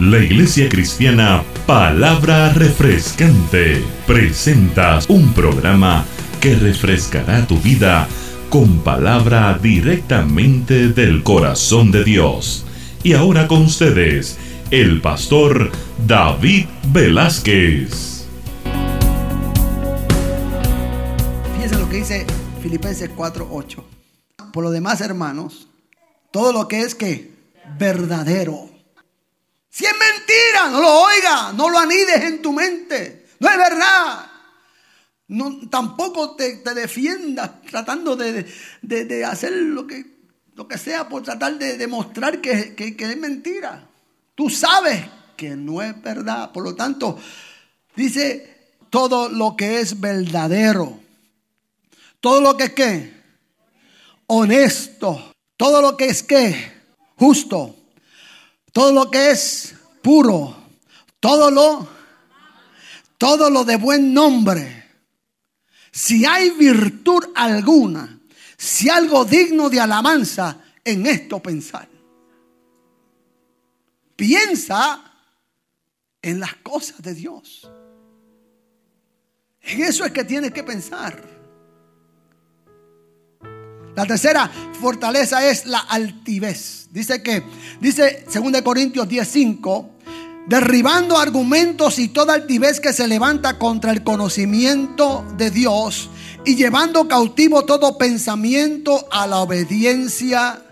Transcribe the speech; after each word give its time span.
La 0.00 0.18
Iglesia 0.18 0.68
Cristiana 0.68 1.44
Palabra 1.68 2.52
Refrescante 2.52 3.80
presenta 4.08 4.98
un 5.06 5.32
programa 5.32 6.04
que 6.40 6.56
refrescará 6.56 7.46
tu 7.46 7.60
vida 7.60 8.08
con 8.50 8.80
palabra 8.80 9.56
directamente 9.56 10.88
del 10.88 11.22
corazón 11.22 11.92
de 11.92 12.02
Dios. 12.02 12.66
Y 13.04 13.12
ahora 13.12 13.46
con 13.46 13.62
ustedes, 13.62 14.36
el 14.72 15.00
pastor 15.00 15.70
David 16.04 16.66
Velázquez. 16.88 18.26
Fíjense 21.54 21.78
lo 21.78 21.88
que 21.88 21.96
dice 21.98 22.26
Filipenses 22.60 23.10
4:8. 23.14 23.84
Por 24.52 24.64
lo 24.64 24.72
demás, 24.72 25.00
hermanos, 25.00 25.68
todo 26.32 26.52
lo 26.52 26.66
que 26.66 26.80
es 26.80 26.96
que 26.96 27.30
verdadero. 27.78 28.73
Si 29.74 29.84
es 29.84 29.92
mentira, 29.92 30.68
no 30.70 30.80
lo 30.80 31.00
oiga, 31.00 31.52
no 31.52 31.68
lo 31.68 31.80
anides 31.80 32.22
en 32.22 32.40
tu 32.40 32.52
mente. 32.52 33.26
No 33.40 33.50
es 33.50 33.56
verdad. 33.56 34.24
No, 35.26 35.68
tampoco 35.68 36.36
te, 36.36 36.62
defiendas 36.76 37.60
tratando 37.62 38.14
de, 38.14 38.46
hacer 39.24 39.50
lo 39.50 39.84
que, 39.84 40.06
lo 40.54 40.68
que 40.68 40.78
sea 40.78 41.08
por 41.08 41.24
tratar 41.24 41.58
de 41.58 41.76
demostrar 41.76 42.40
que, 42.40 42.76
que, 42.76 42.96
que 42.96 43.04
es 43.04 43.16
mentira. 43.16 43.84
Tú 44.36 44.48
sabes 44.48 45.06
que 45.36 45.56
no 45.56 45.82
es 45.82 46.00
verdad. 46.00 46.52
Por 46.52 46.62
lo 46.62 46.76
tanto, 46.76 47.18
dice 47.96 48.76
todo 48.90 49.28
lo 49.28 49.56
que 49.56 49.80
es 49.80 49.98
verdadero. 49.98 51.00
Todo 52.20 52.40
lo 52.40 52.56
que 52.56 52.62
es 52.62 52.72
que 52.74 53.12
honesto. 54.28 55.32
Todo 55.56 55.82
lo 55.82 55.96
que 55.96 56.04
es 56.04 56.22
que 56.22 56.72
justo 57.16 57.74
todo 58.74 58.92
lo 58.92 59.08
que 59.08 59.30
es 59.30 59.72
puro, 60.02 60.52
todo 61.20 61.48
lo, 61.48 61.88
todo 63.16 63.48
lo 63.48 63.64
de 63.64 63.76
buen 63.76 64.12
nombre. 64.12 64.90
Si 65.92 66.26
hay 66.26 66.50
virtud 66.50 67.24
alguna, 67.36 68.18
si 68.56 68.90
algo 68.90 69.24
digno 69.24 69.70
de 69.70 69.78
alabanza, 69.78 70.58
en 70.84 71.06
esto 71.06 71.40
pensar. 71.40 71.88
Piensa 74.16 75.12
en 76.20 76.40
las 76.40 76.56
cosas 76.56 77.00
de 77.00 77.14
Dios. 77.14 77.70
En 79.60 79.82
eso 79.82 80.04
es 80.04 80.10
que 80.10 80.24
tienes 80.24 80.52
que 80.52 80.64
pensar. 80.64 81.33
La 83.96 84.06
tercera 84.06 84.50
fortaleza 84.80 85.48
es 85.48 85.66
la 85.66 85.78
altivez. 85.78 86.88
Dice 86.90 87.22
que, 87.22 87.44
dice 87.80 88.24
2 88.32 88.62
Corintios 88.62 89.08
10:5, 89.08 89.90
derribando 90.46 91.18
argumentos 91.18 91.98
y 91.98 92.08
toda 92.08 92.34
altivez 92.34 92.80
que 92.80 92.92
se 92.92 93.08
levanta 93.08 93.58
contra 93.58 93.92
el 93.92 94.02
conocimiento 94.02 95.24
de 95.36 95.50
Dios 95.50 96.10
y 96.44 96.56
llevando 96.56 97.08
cautivo 97.08 97.64
todo 97.64 97.96
pensamiento 97.96 99.06
a 99.10 99.26
la 99.26 99.38
obediencia 99.38 100.62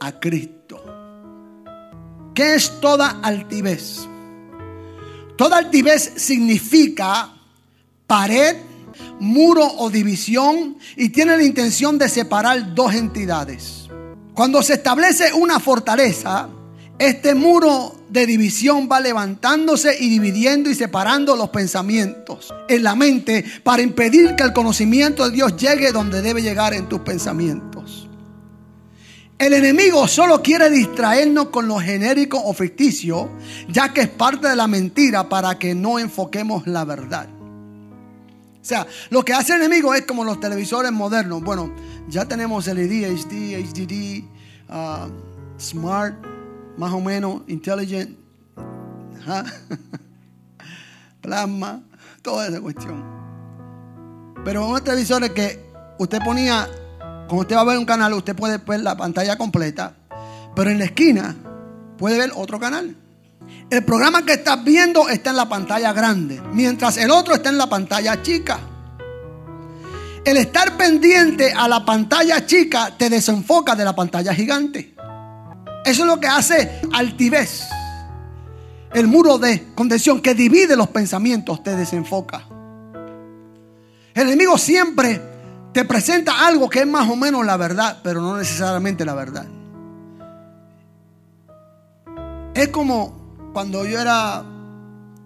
a 0.00 0.12
Cristo. 0.20 0.82
¿Qué 2.34 2.54
es 2.54 2.80
toda 2.80 3.20
altivez? 3.22 4.08
Toda 5.36 5.58
altivez 5.58 6.12
significa 6.16 7.34
pared 8.06 8.56
muro 9.20 9.66
o 9.78 9.90
división 9.90 10.76
y 10.96 11.10
tiene 11.10 11.36
la 11.36 11.44
intención 11.44 11.98
de 11.98 12.08
separar 12.08 12.74
dos 12.74 12.94
entidades. 12.94 13.88
Cuando 14.34 14.62
se 14.62 14.74
establece 14.74 15.32
una 15.32 15.60
fortaleza, 15.60 16.48
este 16.98 17.34
muro 17.34 17.94
de 18.08 18.26
división 18.26 18.88
va 18.90 19.00
levantándose 19.00 19.96
y 19.98 20.08
dividiendo 20.08 20.70
y 20.70 20.74
separando 20.74 21.36
los 21.36 21.50
pensamientos 21.50 22.54
en 22.68 22.82
la 22.82 22.94
mente 22.94 23.44
para 23.62 23.82
impedir 23.82 24.34
que 24.34 24.44
el 24.44 24.52
conocimiento 24.52 25.24
de 25.24 25.34
Dios 25.34 25.56
llegue 25.56 25.92
donde 25.92 26.22
debe 26.22 26.42
llegar 26.42 26.74
en 26.74 26.88
tus 26.88 27.00
pensamientos. 27.00 28.08
El 29.38 29.52
enemigo 29.52 30.08
solo 30.08 30.42
quiere 30.42 30.70
distraernos 30.70 31.48
con 31.48 31.68
lo 31.68 31.78
genérico 31.78 32.40
o 32.42 32.54
ficticio, 32.54 33.30
ya 33.68 33.92
que 33.92 34.00
es 34.02 34.08
parte 34.08 34.48
de 34.48 34.56
la 34.56 34.66
mentira 34.66 35.28
para 35.28 35.58
que 35.58 35.74
no 35.74 35.98
enfoquemos 35.98 36.66
la 36.66 36.86
verdad. 36.86 37.28
O 38.66 38.68
sea, 38.68 38.84
lo 39.10 39.24
que 39.24 39.32
hace 39.32 39.54
el 39.54 39.62
enemigo 39.62 39.94
es 39.94 40.02
como 40.06 40.24
los 40.24 40.40
televisores 40.40 40.90
modernos. 40.90 41.40
Bueno, 41.40 41.72
ya 42.08 42.24
tenemos 42.24 42.66
LED, 42.66 43.14
HD, 43.14 43.54
HDD, 43.62 44.24
uh, 44.68 45.08
Smart, 45.56 46.16
más 46.76 46.92
o 46.92 47.00
menos, 47.00 47.42
Intelligent, 47.46 48.18
Plasma, 51.20 51.80
toda 52.22 52.48
esa 52.48 52.60
cuestión. 52.60 53.04
Pero 54.44 54.66
unos 54.66 54.82
televisores 54.82 55.30
que 55.30 55.64
usted 56.00 56.18
ponía, 56.24 56.68
cuando 57.28 57.42
usted 57.42 57.54
va 57.54 57.60
a 57.60 57.66
ver 57.66 57.78
un 57.78 57.86
canal, 57.86 58.14
usted 58.14 58.34
puede 58.34 58.58
ver 58.58 58.80
la 58.80 58.96
pantalla 58.96 59.38
completa, 59.38 59.94
pero 60.56 60.70
en 60.70 60.80
la 60.80 60.86
esquina 60.86 61.36
puede 61.96 62.18
ver 62.18 62.32
otro 62.34 62.58
canal. 62.58 62.96
El 63.68 63.84
programa 63.84 64.24
que 64.24 64.34
estás 64.34 64.62
viendo 64.62 65.08
está 65.08 65.30
en 65.30 65.36
la 65.36 65.48
pantalla 65.48 65.92
grande, 65.92 66.40
mientras 66.52 66.96
el 66.98 67.10
otro 67.10 67.34
está 67.34 67.48
en 67.48 67.58
la 67.58 67.68
pantalla 67.68 68.22
chica. 68.22 68.60
El 70.24 70.36
estar 70.36 70.76
pendiente 70.76 71.52
a 71.52 71.68
la 71.68 71.84
pantalla 71.84 72.44
chica 72.46 72.96
te 72.96 73.10
desenfoca 73.10 73.74
de 73.74 73.84
la 73.84 73.94
pantalla 73.94 74.34
gigante. 74.34 74.94
Eso 75.84 76.02
es 76.02 76.06
lo 76.08 76.18
que 76.18 76.26
hace 76.26 76.80
altivez. 76.92 77.62
El 78.92 79.06
muro 79.06 79.38
de 79.38 79.72
contención 79.74 80.20
que 80.20 80.34
divide 80.34 80.76
los 80.76 80.88
pensamientos 80.88 81.62
te 81.62 81.76
desenfoca. 81.76 82.44
El 84.14 84.22
enemigo 84.28 84.58
siempre 84.58 85.20
te 85.72 85.84
presenta 85.84 86.46
algo 86.46 86.70
que 86.70 86.80
es 86.80 86.86
más 86.86 87.08
o 87.08 87.16
menos 87.16 87.44
la 87.44 87.56
verdad, 87.56 87.98
pero 88.02 88.20
no 88.20 88.36
necesariamente 88.36 89.04
la 89.04 89.14
verdad. 89.14 89.46
Es 92.54 92.68
como 92.68 93.15
cuando 93.56 93.86
yo 93.86 93.98
era 93.98 94.44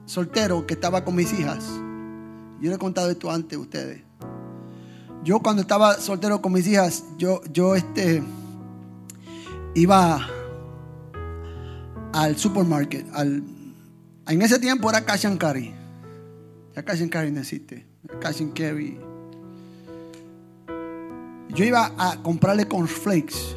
soltero, 0.07 0.65
que 0.65 0.75
estaba 0.75 1.05
con 1.05 1.17
mis 1.17 1.33
hijas, 1.33 1.65
yo 2.61 2.71
le 2.71 2.75
he 2.77 2.79
contado 2.79 3.11
esto 3.11 3.29
antes 3.29 3.59
a 3.59 3.61
ustedes. 3.61 4.03
Yo 5.25 5.41
cuando 5.41 5.63
estaba 5.63 5.95
soltero 5.95 6.41
con 6.41 6.53
mis 6.53 6.65
hijas, 6.69 7.03
yo, 7.19 7.41
yo 7.53 7.75
este, 7.75 8.23
iba 9.75 10.29
al 12.13 12.37
supermarket. 12.37 13.05
Al, 13.15 13.43
en 14.29 14.43
ese 14.43 14.61
tiempo 14.61 14.89
era 14.89 15.05
cash 15.05 15.27
and 15.27 15.37
carry. 15.37 15.75
Ya 16.77 16.85
cash 16.85 17.03
and 17.03 17.11
carry 17.11 17.33
no 17.33 17.41
existe. 17.41 17.85
Cash 18.21 18.43
and 18.43 18.55
carry. 18.55 18.97
Yo 21.49 21.65
iba 21.65 21.93
a 21.99 22.23
comprarle 22.23 22.69
cornflakes. 22.69 23.57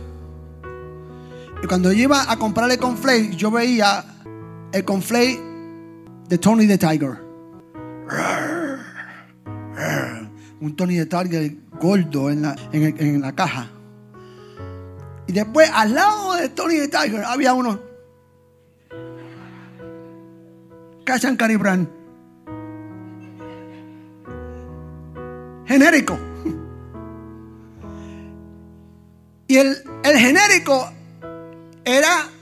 Y 1.63 1.67
cuando 1.67 1.91
yo 1.91 2.05
iba 2.05 2.25
a 2.27 2.39
comprarle 2.39 2.79
cornflakes, 2.79 3.37
yo 3.37 3.51
veía 3.51 4.09
el 4.73 4.83
conflate 4.83 5.39
de 6.27 6.37
Tony 6.37 6.67
the 6.67 6.77
Tiger. 6.77 7.19
Un 10.59 10.75
Tony 10.75 10.97
the 10.97 11.05
Tiger 11.05 11.55
gordo 11.79 12.29
en 12.29 12.41
la, 12.41 12.55
en, 12.71 13.21
la 13.21 13.33
caja. 13.33 13.69
Y 15.27 15.31
después 15.31 15.69
al 15.73 15.93
lado 15.93 16.33
de 16.33 16.49
Tony 16.49 16.77
the 16.77 16.87
Tiger 16.87 17.23
había 17.23 17.53
uno. 17.53 17.79
Cachan 21.05 21.37
Caribran. 21.37 21.89
Genérico. 25.65 26.17
Y 29.47 29.57
el, 29.57 29.75
el 30.03 30.17
genérico 30.17 30.89
era 31.85 32.32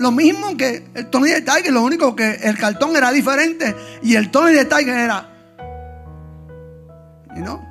lo 0.00 0.10
mismo 0.10 0.56
que 0.56 0.82
el 0.94 1.10
Tony 1.10 1.28
de 1.28 1.42
Tiger, 1.42 1.72
lo 1.72 1.82
único 1.82 2.16
que 2.16 2.36
el 2.42 2.56
cartón 2.56 2.96
era 2.96 3.12
diferente 3.12 3.76
y 4.02 4.16
el 4.16 4.30
Tony 4.30 4.54
de 4.54 4.64
Tiger 4.64 4.98
era. 4.98 5.28
¿Y 7.36 7.40
no? 7.40 7.62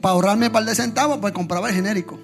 Para 0.00 0.14
ahorrarme 0.14 0.46
un 0.46 0.52
par 0.52 0.64
de 0.64 0.76
centavos, 0.76 1.18
pues 1.18 1.32
compraba 1.32 1.68
el 1.68 1.74
genérico. 1.74 2.16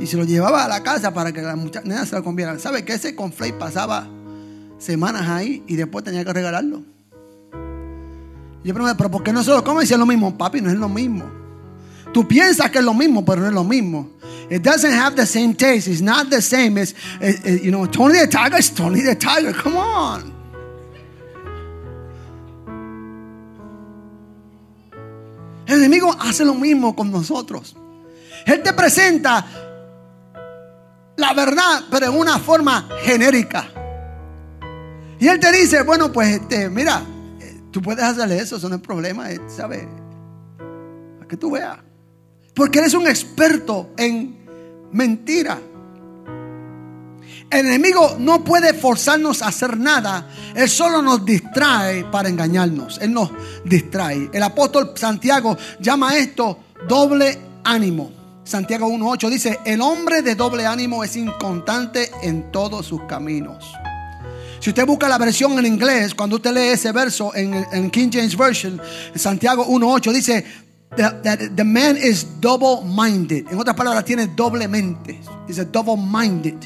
Y 0.00 0.08
se 0.08 0.16
lo 0.16 0.24
llevaba 0.24 0.64
a 0.64 0.68
la 0.68 0.82
casa 0.82 1.14
para 1.14 1.30
que 1.32 1.40
la 1.40 1.54
muchacha 1.54 2.04
se 2.04 2.16
lo 2.16 2.24
comieran. 2.24 2.58
¿Sabe 2.58 2.84
que 2.84 2.94
ese 2.94 3.14
conflate 3.14 3.52
pasaba 3.52 4.08
semanas 4.78 5.28
ahí 5.28 5.62
y 5.68 5.76
después 5.76 6.04
tenía 6.04 6.24
que 6.24 6.32
regalarlo? 6.32 6.82
Yo 8.64 8.74
pregunté, 8.74 8.96
¿pero 8.96 9.08
por 9.08 9.22
qué 9.22 9.32
no 9.32 9.44
se 9.44 9.52
lo 9.52 9.62
come 9.62 9.86
si 9.86 9.96
lo 9.96 10.04
mismo? 10.04 10.36
Papi, 10.36 10.60
no 10.60 10.68
es 10.68 10.76
lo 10.76 10.88
mismo. 10.88 11.30
Tú 12.12 12.26
piensas 12.26 12.72
que 12.72 12.78
es 12.78 12.84
lo 12.84 12.92
mismo, 12.92 13.24
pero 13.24 13.42
no 13.42 13.46
es 13.46 13.54
lo 13.54 13.62
mismo. 13.62 14.10
It 14.50 14.62
doesn't 14.64 14.90
have 14.90 15.14
the 15.14 15.26
same 15.26 15.54
taste. 15.54 15.86
It's 15.86 16.00
not 16.00 16.28
the 16.28 16.42
same 16.42 16.76
as, 16.76 16.92
you 17.44 17.70
know, 17.70 17.86
Tony 17.86 18.18
the 18.18 18.26
Tiger 18.26 18.58
is 18.58 18.68
Tony 18.70 19.00
the 19.00 19.14
Tiger. 19.14 19.52
Come 19.52 19.76
on. 19.76 20.34
El 25.68 25.78
enemigo 25.78 26.12
hace 26.18 26.44
lo 26.44 26.54
mismo 26.54 26.96
con 26.96 27.12
nosotros. 27.12 27.76
Él 28.44 28.60
te 28.64 28.72
presenta 28.72 29.46
la 31.16 31.32
verdad, 31.32 31.84
pero 31.88 32.06
en 32.06 32.18
una 32.18 32.40
forma 32.40 32.88
genérica. 33.04 33.68
Y 35.20 35.28
él 35.28 35.38
te 35.38 35.52
dice, 35.52 35.82
bueno, 35.82 36.10
pues 36.10 36.40
este, 36.40 36.68
mira, 36.68 37.02
eh, 37.40 37.60
tú 37.70 37.80
puedes 37.80 38.02
hacerle 38.02 38.38
eso, 38.38 38.56
eso 38.56 38.68
no 38.68 38.76
es 38.76 38.82
problema, 38.82 39.30
eh, 39.30 39.38
¿sabes? 39.46 39.86
Para 40.58 41.28
que 41.28 41.36
tú 41.36 41.52
veas. 41.52 41.78
Porque 42.54 42.80
eres 42.80 42.94
un 42.94 43.06
experto 43.06 43.90
en 43.96 44.39
mentira. 44.92 45.58
El 47.50 47.66
enemigo 47.66 48.16
no 48.18 48.44
puede 48.44 48.74
forzarnos 48.74 49.42
a 49.42 49.48
hacer 49.48 49.76
nada. 49.76 50.28
Él 50.54 50.68
solo 50.68 51.02
nos 51.02 51.24
distrae 51.24 52.04
para 52.04 52.28
engañarnos. 52.28 52.98
Él 53.00 53.12
nos 53.12 53.30
distrae. 53.64 54.30
El 54.32 54.42
apóstol 54.42 54.92
Santiago 54.94 55.56
llama 55.80 56.16
esto 56.16 56.60
doble 56.88 57.38
ánimo. 57.64 58.12
Santiago 58.44 58.88
1.8 58.88 59.28
dice, 59.28 59.60
el 59.64 59.80
hombre 59.80 60.22
de 60.22 60.34
doble 60.34 60.66
ánimo 60.66 61.04
es 61.04 61.16
inconstante 61.16 62.10
en 62.22 62.50
todos 62.50 62.86
sus 62.86 63.02
caminos. 63.04 63.64
Si 64.60 64.70
usted 64.70 64.84
busca 64.86 65.08
la 65.08 65.18
versión 65.18 65.58
en 65.58 65.66
inglés, 65.66 66.14
cuando 66.14 66.36
usted 66.36 66.52
lee 66.52 66.72
ese 66.72 66.92
verso 66.92 67.34
en, 67.34 67.90
King 67.90 68.10
James 68.12 68.36
Version, 68.36 68.80
Santiago 69.14 69.66
1.8 69.66 70.12
dice, 70.12 70.44
the, 70.96 71.50
the 71.54 71.64
man 71.64 71.96
is 71.96 72.24
double 72.40 72.82
minded. 72.82 73.46
En 73.50 73.58
otras 73.58 73.76
palabras, 73.76 74.04
tiene 74.04 74.26
doble 74.26 74.68
mente. 74.68 75.20
Dice 75.46 75.64
double 75.64 75.96
minded. 75.96 76.56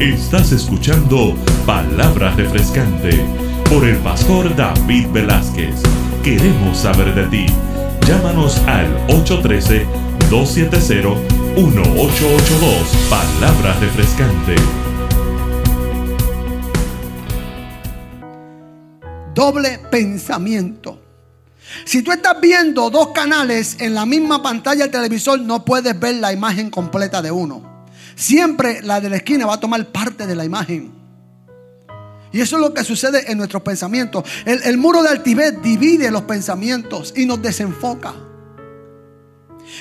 Estás 0.00 0.52
escuchando 0.52 1.34
Palabra 1.64 2.34
Refrescante 2.34 3.24
por 3.70 3.86
el 3.86 3.96
pastor 3.98 4.54
David 4.56 5.06
Velázquez. 5.12 5.76
Queremos 6.22 6.78
saber 6.78 7.14
de 7.14 7.26
ti. 7.28 7.46
Llámanos 8.06 8.58
al 8.66 8.88
813-270-1882. 9.06 9.88
Palabra 13.08 13.74
Refrescante. 13.80 14.83
Doble 19.34 19.80
pensamiento. 19.90 21.00
Si 21.84 22.02
tú 22.02 22.12
estás 22.12 22.40
viendo 22.40 22.88
dos 22.88 23.08
canales 23.08 23.76
en 23.80 23.94
la 23.94 24.06
misma 24.06 24.42
pantalla 24.42 24.84
del 24.84 24.90
televisor, 24.90 25.40
no 25.40 25.64
puedes 25.64 25.98
ver 25.98 26.16
la 26.16 26.32
imagen 26.32 26.70
completa 26.70 27.20
de 27.20 27.32
uno. 27.32 27.86
Siempre 28.14 28.80
la 28.82 29.00
de 29.00 29.10
la 29.10 29.16
esquina 29.16 29.46
va 29.46 29.54
a 29.54 29.60
tomar 29.60 29.84
parte 29.90 30.26
de 30.26 30.36
la 30.36 30.44
imagen. 30.44 30.92
Y 32.32 32.40
eso 32.40 32.56
es 32.56 32.62
lo 32.62 32.74
que 32.74 32.84
sucede 32.84 33.30
en 33.30 33.38
nuestros 33.38 33.62
pensamientos. 33.62 34.24
El, 34.44 34.76
muro 34.78 35.02
de 35.02 35.08
altivez 35.08 35.60
divide 35.62 36.10
los 36.10 36.22
pensamientos 36.22 37.12
y 37.16 37.26
nos 37.26 37.40
desenfoca. 37.40 38.14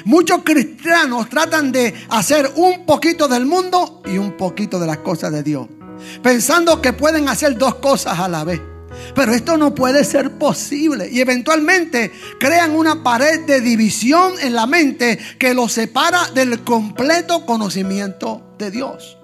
Muchos 0.05 0.41
cristianos 0.43 1.29
tratan 1.29 1.71
de 1.71 1.93
hacer 2.09 2.49
un 2.55 2.85
poquito 2.85 3.27
del 3.27 3.45
mundo 3.45 4.01
y 4.05 4.17
un 4.17 4.35
poquito 4.37 4.79
de 4.79 4.87
las 4.87 4.99
cosas 4.99 5.31
de 5.31 5.43
Dios. 5.43 5.67
Pensando 6.21 6.81
que 6.81 6.93
pueden 6.93 7.29
hacer 7.29 7.57
dos 7.57 7.75
cosas 7.75 8.19
a 8.19 8.27
la 8.27 8.43
vez. 8.43 8.72
Pero 9.15 9.33
esto 9.33 9.57
no 9.57 9.73
puede 9.73 10.03
ser 10.03 10.31
posible. 10.31 11.09
Y 11.11 11.19
eventualmente 11.19 12.11
crean 12.39 12.71
una 12.71 13.03
pared 13.03 13.45
de 13.45 13.61
división 13.61 14.33
en 14.41 14.53
la 14.53 14.65
mente 14.65 15.19
que 15.39 15.53
los 15.53 15.71
separa 15.71 16.29
del 16.33 16.63
completo 16.63 17.45
conocimiento 17.45 18.55
de 18.57 18.71
Dios. 18.71 19.17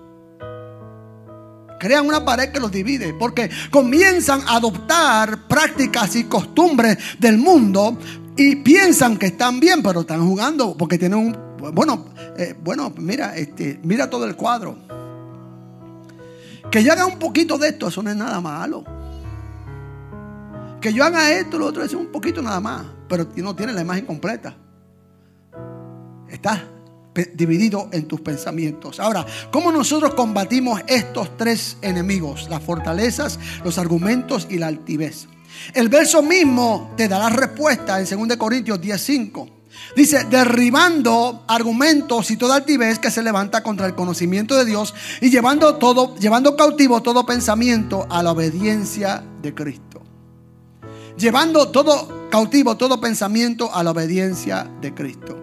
Crean 1.80 2.06
una 2.06 2.26
pared 2.26 2.52
que 2.52 2.60
los 2.60 2.72
divide 2.72 3.14
porque 3.14 3.50
comienzan 3.72 4.42
a 4.48 4.58
adoptar 4.58 5.48
prácticas 5.48 6.16
y 6.18 6.26
costumbres 6.26 6.98
del 7.20 7.38
mundo 7.38 7.98
y 8.36 8.58
piensan 8.58 9.18
que 9.18 9.28
están 9.28 9.60
bien, 9.62 9.81
pero 9.81 10.02
están 10.02 10.26
jugando 10.28 10.76
porque 10.76 10.98
tienen 10.98 11.20
un 11.20 11.50
bueno, 11.74 12.06
eh, 12.38 12.56
bueno, 12.64 12.94
mira, 12.98 13.36
este, 13.36 13.80
mira 13.84 14.10
todo 14.10 14.26
el 14.26 14.36
cuadro. 14.36 14.78
Que 16.72 16.84
yo 16.84 16.94
haga 16.94 17.06
un 17.06 17.20
poquito 17.20 17.58
de 17.58 17.70
esto, 17.70 17.88
eso 17.88 18.02
no 18.02 18.12
es 18.12 18.16
nada 18.16 18.40
malo. 18.40 18.84
Que 20.81 20.94
yo 20.94 21.04
haga 21.04 21.34
esto, 21.34 21.58
lo 21.58 21.66
otro, 21.66 21.84
es 21.84 21.94
un 21.94 22.08
poquito 22.08 22.42
nada 22.42 22.60
más. 22.60 22.86
Pero 23.08 23.28
no 23.38 23.56
tiene 23.56 23.74
la 23.74 23.81
imagen 23.81 24.06
completa. 24.06 24.56
Estás 26.30 26.62
dividido 27.34 27.90
en 27.92 28.08
tus 28.08 28.22
pensamientos. 28.22 29.00
Ahora, 29.00 29.26
¿cómo 29.52 29.72
nosotros 29.72 30.14
combatimos 30.14 30.81
estos 30.88 31.36
tres 31.38 31.78
enemigos? 31.81 32.48
Las 32.50 32.64
fortalezas, 32.64 33.40
los 33.64 33.78
argumentos 33.78 34.48
y 34.50 34.58
la 34.58 34.68
altivez. 34.68 35.28
El 35.74 35.90
verso 35.90 36.22
mismo 36.22 36.94
te 36.96 37.08
da 37.08 37.20
la 37.20 37.30
respuesta 37.30 38.00
en 38.00 38.06
2 38.06 38.38
Corintios 38.38 38.80
10:5. 38.80 39.50
Dice, 39.96 40.26
derribando 40.26 41.44
argumentos 41.48 42.31
y 42.31 42.38
toda 42.38 42.56
altivez 42.56 43.00
que 43.00 43.12
se 43.12 43.24
levanta 43.24 43.64
contra 43.64 43.88
el 43.88 43.96
conocimiento 43.96 44.56
de 44.56 44.66
Dios 44.66 44.94
y 45.22 45.30
llevando 45.30 45.76
todo, 45.76 46.16
llevando 46.18 46.56
cautivo 46.56 47.02
todo 47.02 47.26
pensamiento 47.26 48.06
a 48.10 48.22
la 48.22 48.31
obediencia 48.31 49.24
de 49.42 49.54
Cristo 49.54 49.88
llevando 51.19 51.69
todo 51.69 52.30
cautivo, 52.30 52.77
todo 52.77 53.00
pensamiento 53.00 53.74
a 53.74 53.83
la 53.83 53.92
obediencia 53.92 54.69
de 54.81 54.94
Cristo. 54.94 55.38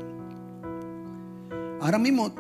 Ahora 1.81 1.99
mismo 1.99 2.32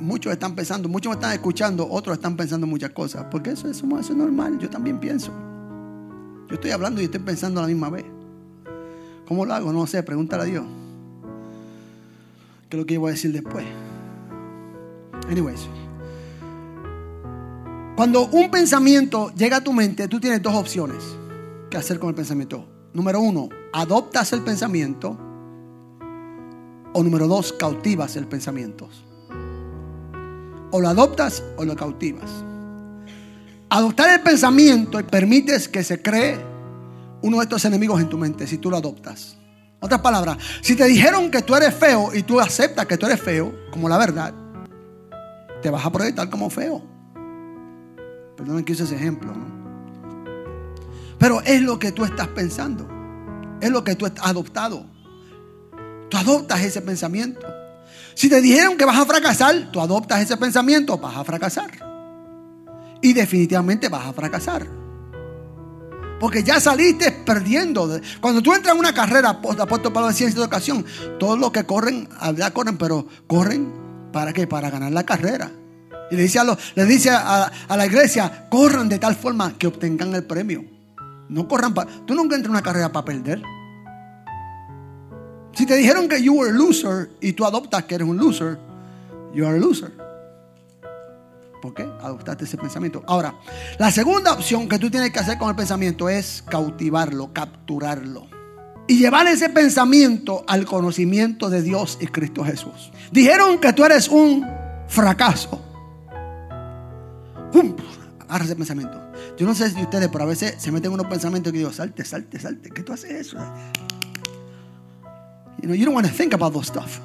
muchos 0.00 0.32
están 0.32 0.54
pensando, 0.54 0.88
muchos 0.88 1.10
me 1.10 1.14
están 1.14 1.32
escuchando, 1.32 1.86
otros 1.88 2.16
están 2.16 2.36
pensando 2.36 2.66
muchas 2.66 2.90
cosas, 2.90 3.26
porque 3.30 3.50
eso, 3.50 3.68
eso, 3.68 3.86
es 4.00 4.10
normal, 4.10 4.58
yo 4.58 4.70
también 4.70 4.98
pienso. 4.98 5.30
Yo 6.48 6.54
estoy 6.54 6.70
hablando 6.70 7.00
y 7.00 7.04
estoy 7.04 7.20
pensando 7.20 7.60
a 7.60 7.64
la 7.64 7.68
misma 7.68 7.90
vez. 7.90 8.04
¿Cómo 9.28 9.44
lo 9.44 9.54
hago? 9.54 9.72
No 9.72 9.86
sé, 9.86 10.02
pregúntale 10.02 10.42
a 10.42 10.46
Dios. 10.46 10.64
¿Qué 12.68 12.76
es 12.76 12.80
lo 12.80 12.86
que 12.86 12.94
yo 12.94 13.00
voy 13.00 13.10
a 13.10 13.12
decir 13.12 13.32
después? 13.32 13.64
Anyways. 15.28 15.68
Cuando 17.94 18.26
un 18.28 18.50
pensamiento 18.50 19.32
llega 19.34 19.58
a 19.58 19.60
tu 19.60 19.72
mente, 19.72 20.08
tú 20.08 20.18
tienes 20.18 20.42
dos 20.42 20.54
opciones 20.54 21.19
que 21.70 21.78
hacer 21.78 21.98
con 21.98 22.10
el 22.10 22.14
pensamiento. 22.14 22.68
Número 22.92 23.20
uno, 23.20 23.48
adoptas 23.72 24.32
el 24.32 24.42
pensamiento. 24.42 25.16
O 26.92 27.02
número 27.02 27.28
dos, 27.28 27.52
cautivas 27.52 28.16
el 28.16 28.26
pensamiento. 28.26 28.88
O 30.72 30.80
lo 30.80 30.88
adoptas 30.88 31.42
o 31.56 31.64
lo 31.64 31.76
cautivas. 31.76 32.28
Adoptar 33.70 34.10
el 34.10 34.20
pensamiento 34.20 34.98
y 34.98 35.04
permites 35.04 35.68
que 35.68 35.84
se 35.84 36.02
cree 36.02 36.38
uno 37.22 37.38
de 37.38 37.44
estos 37.44 37.64
enemigos 37.64 38.00
en 38.00 38.08
tu 38.08 38.18
mente 38.18 38.46
si 38.46 38.58
tú 38.58 38.70
lo 38.70 38.76
adoptas. 38.76 39.36
Otras 39.78 40.00
palabras, 40.00 40.38
si 40.60 40.76
te 40.76 40.84
dijeron 40.84 41.30
que 41.30 41.42
tú 41.42 41.54
eres 41.54 41.74
feo 41.74 42.10
y 42.12 42.22
tú 42.22 42.40
aceptas 42.40 42.86
que 42.86 42.98
tú 42.98 43.06
eres 43.06 43.20
feo 43.20 43.54
como 43.70 43.88
la 43.88 43.96
verdad, 43.96 44.34
te 45.62 45.70
vas 45.70 45.86
a 45.86 45.92
proyectar 45.92 46.28
como 46.28 46.50
feo. 46.50 46.82
Perdón 48.36 48.64
que 48.64 48.72
use 48.72 48.84
ese 48.84 48.96
ejemplo. 48.96 49.32
¿no? 49.32 49.59
Pero 51.20 51.42
es 51.42 51.60
lo 51.60 51.78
que 51.78 51.92
tú 51.92 52.04
estás 52.04 52.28
pensando. 52.28 52.88
Es 53.60 53.70
lo 53.70 53.84
que 53.84 53.94
tú 53.94 54.06
has 54.06 54.12
adoptado. 54.22 54.86
Tú 56.08 56.16
adoptas 56.16 56.62
ese 56.62 56.80
pensamiento. 56.80 57.46
Si 58.14 58.30
te 58.30 58.40
dijeron 58.40 58.78
que 58.78 58.86
vas 58.86 58.96
a 58.96 59.04
fracasar, 59.04 59.70
tú 59.70 59.80
adoptas 59.80 60.22
ese 60.22 60.38
pensamiento, 60.38 60.96
vas 60.96 61.18
a 61.18 61.22
fracasar. 61.22 61.70
Y 63.02 63.12
definitivamente 63.12 63.90
vas 63.90 64.06
a 64.06 64.12
fracasar. 64.14 64.66
Porque 66.18 66.42
ya 66.42 66.58
saliste 66.58 67.12
perdiendo. 67.12 68.00
Cuando 68.22 68.40
tú 68.40 68.54
entras 68.54 68.74
en 68.74 68.80
una 68.80 68.94
carrera, 68.94 69.28
apóstol 69.28 69.92
Pablo 69.92 70.08
decía 70.08 70.26
en 70.26 70.32
esta 70.32 70.44
ocasión, 70.44 70.86
todos 71.18 71.38
los 71.38 71.52
que 71.52 71.64
corren, 71.64 72.08
ya 72.34 72.50
corren, 72.50 72.78
pero 72.78 73.06
corren 73.26 73.72
para 74.10 74.32
qué? 74.32 74.46
Para 74.46 74.70
ganar 74.70 74.92
la 74.92 75.04
carrera. 75.04 75.50
Y 76.10 76.16
le 76.16 76.22
dice, 76.22 76.38
a, 76.38 76.56
le 76.74 76.84
dice 76.86 77.10
a 77.10 77.50
la 77.68 77.86
iglesia, 77.86 78.48
corran 78.48 78.88
de 78.88 78.98
tal 78.98 79.14
forma 79.16 79.58
que 79.58 79.66
obtengan 79.66 80.14
el 80.14 80.24
premio. 80.24 80.79
No 81.30 81.46
corran 81.46 81.72
para. 81.72 81.90
Tú 82.04 82.14
nunca 82.14 82.34
entras 82.34 82.46
en 82.46 82.50
una 82.50 82.62
carrera 82.62 82.90
para 82.90 83.04
perder. 83.04 83.40
Si 85.52 85.64
te 85.64 85.76
dijeron 85.76 86.08
que 86.08 86.22
you 86.22 86.34
were 86.34 86.50
a 86.50 86.52
loser 86.52 87.10
y 87.20 87.32
tú 87.32 87.44
adoptas 87.44 87.84
que 87.84 87.94
eres 87.94 88.08
un 88.08 88.16
loser, 88.16 88.58
you 89.32 89.46
are 89.46 89.56
a 89.56 89.60
loser. 89.60 89.92
¿Por 91.62 91.74
qué? 91.74 91.82
Adoptaste 91.82 92.44
ese 92.44 92.56
pensamiento. 92.56 93.02
Ahora, 93.06 93.34
la 93.78 93.90
segunda 93.90 94.32
opción 94.32 94.68
que 94.68 94.78
tú 94.78 94.90
tienes 94.90 95.10
que 95.10 95.18
hacer 95.18 95.38
con 95.38 95.50
el 95.50 95.56
pensamiento 95.56 96.08
es 96.08 96.42
cautivarlo, 96.48 97.32
capturarlo. 97.32 98.26
Y 98.88 98.98
llevar 98.98 99.26
ese 99.28 99.50
pensamiento 99.50 100.44
al 100.48 100.64
conocimiento 100.64 101.48
de 101.48 101.62
Dios 101.62 101.98
y 102.00 102.06
Cristo 102.08 102.44
Jesús. 102.44 102.90
Dijeron 103.12 103.60
que 103.60 103.72
tú 103.72 103.84
eres 103.84 104.08
un 104.08 104.44
fracaso. 104.88 105.62
¡Pum! 107.52 107.76
Agarra 108.20 108.44
ese 108.46 108.56
pensamiento. 108.56 109.09
Yo 109.40 109.46
no 109.46 109.54
sé 109.54 109.70
si 109.70 109.80
ustedes, 109.80 110.10
pero 110.12 110.24
a 110.24 110.26
veces 110.26 110.56
se 110.58 110.70
meten 110.70 110.92
unos 110.92 111.06
pensamientos 111.06 111.50
que 111.50 111.60
digo, 111.60 111.72
salte, 111.72 112.04
salte, 112.04 112.38
salte. 112.38 112.68
¿Qué 112.68 112.82
tú 112.82 112.92
haces 112.92 113.10
eso? 113.10 113.38
You 115.62 115.66
know, 115.66 115.74
you 115.74 115.86
don't 115.86 115.94
want 115.94 116.06
to 116.06 116.12
think 116.12 116.34
about 116.34 116.52
those 116.52 116.66
stuff. 116.66 117.00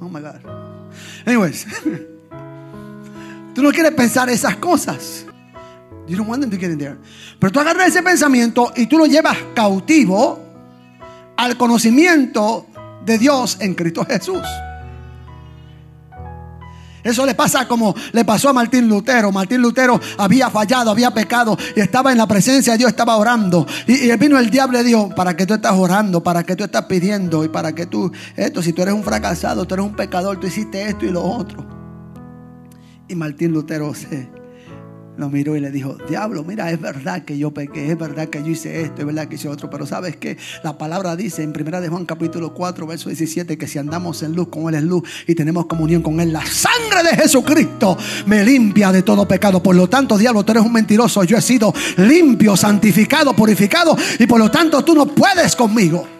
Oh 0.00 0.08
my 0.08 0.20
God. 0.20 0.40
Anyways, 1.24 1.64
tú 3.54 3.62
no 3.62 3.70
quieres 3.70 3.92
pensar 3.92 4.28
esas 4.30 4.56
cosas. 4.56 5.26
You 6.08 6.16
don't 6.16 6.28
want 6.28 6.40
them 6.40 6.50
to 6.50 6.58
get 6.58 6.72
in 6.72 6.78
there. 6.78 6.96
Pero 7.38 7.52
tú 7.52 7.60
agarras 7.60 7.86
ese 7.86 8.02
pensamiento 8.02 8.72
y 8.74 8.88
tú 8.88 8.98
lo 8.98 9.06
llevas 9.06 9.38
cautivo 9.54 10.40
al 11.36 11.56
conocimiento 11.56 12.66
de 13.04 13.16
Dios 13.16 13.58
en 13.60 13.74
Cristo 13.74 14.04
Jesús. 14.04 14.42
Eso 17.04 17.26
le 17.26 17.34
pasa 17.34 17.68
como 17.68 17.94
le 18.12 18.24
pasó 18.24 18.48
a 18.48 18.52
Martín 18.54 18.88
Lutero. 18.88 19.30
Martín 19.30 19.60
Lutero 19.60 20.00
había 20.16 20.48
fallado, 20.50 20.90
había 20.90 21.12
pecado 21.12 21.56
y 21.76 21.80
estaba 21.80 22.10
en 22.10 22.18
la 22.18 22.26
presencia 22.26 22.72
de 22.72 22.78
Dios, 22.78 22.90
estaba 22.90 23.16
orando. 23.16 23.66
Y, 23.86 24.10
vino 24.16 24.38
el 24.38 24.48
diablo 24.48 24.80
y 24.80 24.84
dijo, 24.84 25.10
¿para 25.10 25.36
qué 25.36 25.44
tú 25.44 25.54
estás 25.54 25.74
orando? 25.74 26.22
¿Para 26.22 26.42
qué 26.44 26.56
tú 26.56 26.64
estás 26.64 26.86
pidiendo? 26.86 27.44
¿Y 27.44 27.48
para 27.48 27.74
qué 27.74 27.84
tú, 27.86 28.10
esto, 28.36 28.62
si 28.62 28.72
tú 28.72 28.82
eres 28.82 28.94
un 28.94 29.02
fracasado, 29.02 29.66
tú 29.66 29.74
eres 29.74 29.86
un 29.86 29.94
pecador, 29.94 30.40
tú 30.40 30.46
hiciste 30.46 30.88
esto 30.88 31.04
y 31.04 31.10
lo 31.10 31.22
otro? 31.22 31.66
Y 33.06 33.14
Martín 33.14 33.52
Lutero 33.52 33.92
se 33.94 34.30
lo 35.16 35.28
miró 35.28 35.56
y 35.56 35.60
le 35.60 35.70
dijo, 35.70 35.96
diablo, 36.08 36.44
mira, 36.44 36.70
es 36.70 36.80
verdad 36.80 37.24
que 37.24 37.38
yo 37.38 37.52
pequé, 37.52 37.90
es 37.90 37.98
verdad 37.98 38.28
que 38.28 38.42
yo 38.42 38.48
hice 38.48 38.82
esto, 38.82 39.02
es 39.02 39.06
verdad 39.06 39.28
que 39.28 39.36
hice 39.36 39.48
otro, 39.48 39.70
pero 39.70 39.86
sabes 39.86 40.16
que 40.16 40.36
la 40.62 40.76
palabra 40.76 41.16
dice 41.16 41.42
en 41.42 41.52
primera 41.52 41.80
de 41.80 41.88
Juan 41.88 42.04
capítulo 42.04 42.52
4, 42.54 42.86
verso 42.86 43.08
17, 43.08 43.56
que 43.56 43.66
si 43.66 43.78
andamos 43.78 44.22
en 44.22 44.34
luz 44.34 44.48
como 44.48 44.68
Él 44.68 44.74
es 44.76 44.82
luz 44.82 45.08
y 45.26 45.34
tenemos 45.34 45.66
comunión 45.66 46.02
con 46.02 46.20
Él, 46.20 46.32
la 46.32 46.44
sangre 46.44 47.08
de 47.08 47.16
Jesucristo 47.16 47.96
me 48.26 48.44
limpia 48.44 48.92
de 48.92 49.02
todo 49.02 49.26
pecado. 49.26 49.62
Por 49.62 49.76
lo 49.76 49.88
tanto, 49.88 50.18
diablo, 50.18 50.44
tú 50.44 50.52
eres 50.52 50.64
un 50.64 50.72
mentiroso, 50.72 51.24
yo 51.24 51.36
he 51.36 51.42
sido 51.42 51.72
limpio, 51.96 52.56
santificado, 52.56 53.34
purificado 53.34 53.96
y 54.18 54.26
por 54.26 54.38
lo 54.38 54.50
tanto 54.50 54.84
tú 54.84 54.94
no 54.94 55.06
puedes 55.06 55.54
conmigo. 55.54 56.13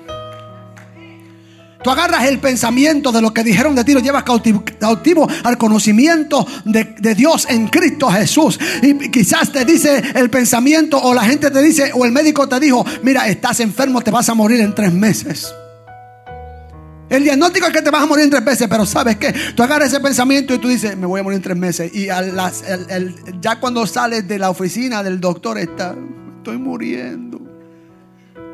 Tú 1.85 1.91
agarras 1.91 2.25
el 2.25 2.39
pensamiento 2.39 3.13
de 3.13 3.21
lo 3.21 3.35
que 3.35 3.45
dijeron 3.45 3.75
de 3.75 3.85
ti, 3.85 3.93
lo 3.93 4.01
llevas 4.01 4.25
cautivo, 4.25 5.29
al 5.45 5.59
conocimiento 5.59 6.47
de, 6.65 7.15
Dios 7.15 7.47
en 7.51 7.69
Cristo 7.69 8.09
Jesús. 8.11 8.59
Y 8.81 9.11
quizás 9.11 9.53
te 9.53 9.67
dice 9.67 10.03
el 10.15 10.31
pensamiento 10.31 10.99
o 10.99 11.13
la 11.13 11.25
gente 11.25 11.51
te 11.51 11.61
dice 11.61 11.91
o 11.93 12.07
el 12.07 12.13
médico 12.13 12.49
te 12.49 12.59
dijo, 12.59 12.87
mira, 13.03 13.29
estás 13.29 13.61
enfermo, 13.61 14.01
te 14.01 14.11
vas 14.11 14.31
a 14.31 14.35
morir 14.35 14.61
en 14.61 14.75
tres 14.75 14.95
meses. 14.95 15.55
El 17.11 17.23
diagnóstico 17.23 17.67
es 17.67 17.73
que 17.75 17.83
te 17.83 17.91
vas 17.91 18.03
a 18.03 18.07
morir 18.07 18.25
en 18.25 18.31
tres 18.31 18.43
meses, 18.43 18.67
pero 18.67 18.87
¿sabes 18.87 19.17
qué? 19.17 19.35
Tú 19.55 19.63
agarras 19.63 19.89
ese 19.89 20.01
pensamiento 20.01 20.55
y 20.55 20.59
tú 20.59 20.69
dices, 20.69 20.97
me 20.97 21.05
voy 21.05 21.21
a 21.21 21.23
morir 21.23 21.37
en 21.37 21.43
tres 21.43 21.57
meses. 21.59 21.95
Y 21.95 22.07
las, 22.07 22.63
el, 22.67 22.87
el, 22.89 23.41
ya 23.43 23.61
cuando 23.61 23.87
sales 23.87 24.27
de 24.27 24.39
la 24.39 24.49
oficina 24.49 25.03
del 25.03 25.21
doctor 25.21 25.59
está, 25.59 25.95
estoy 26.39 26.57
muriendo, 26.57 27.43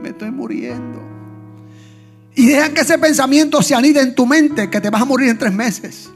me 0.03 0.09
estoy 0.09 0.33
muriendo. 0.33 1.20
Y 2.41 2.47
deja 2.47 2.73
que 2.73 2.81
ese 2.81 2.97
pensamiento 2.97 3.61
se 3.61 3.75
anide 3.75 4.01
en 4.01 4.15
tu 4.15 4.25
mente, 4.25 4.71
que 4.71 4.81
te 4.81 4.89
vas 4.89 5.03
a 5.03 5.05
morir 5.05 5.29
en 5.29 5.37
tres 5.37 5.53
meses. 5.53 6.09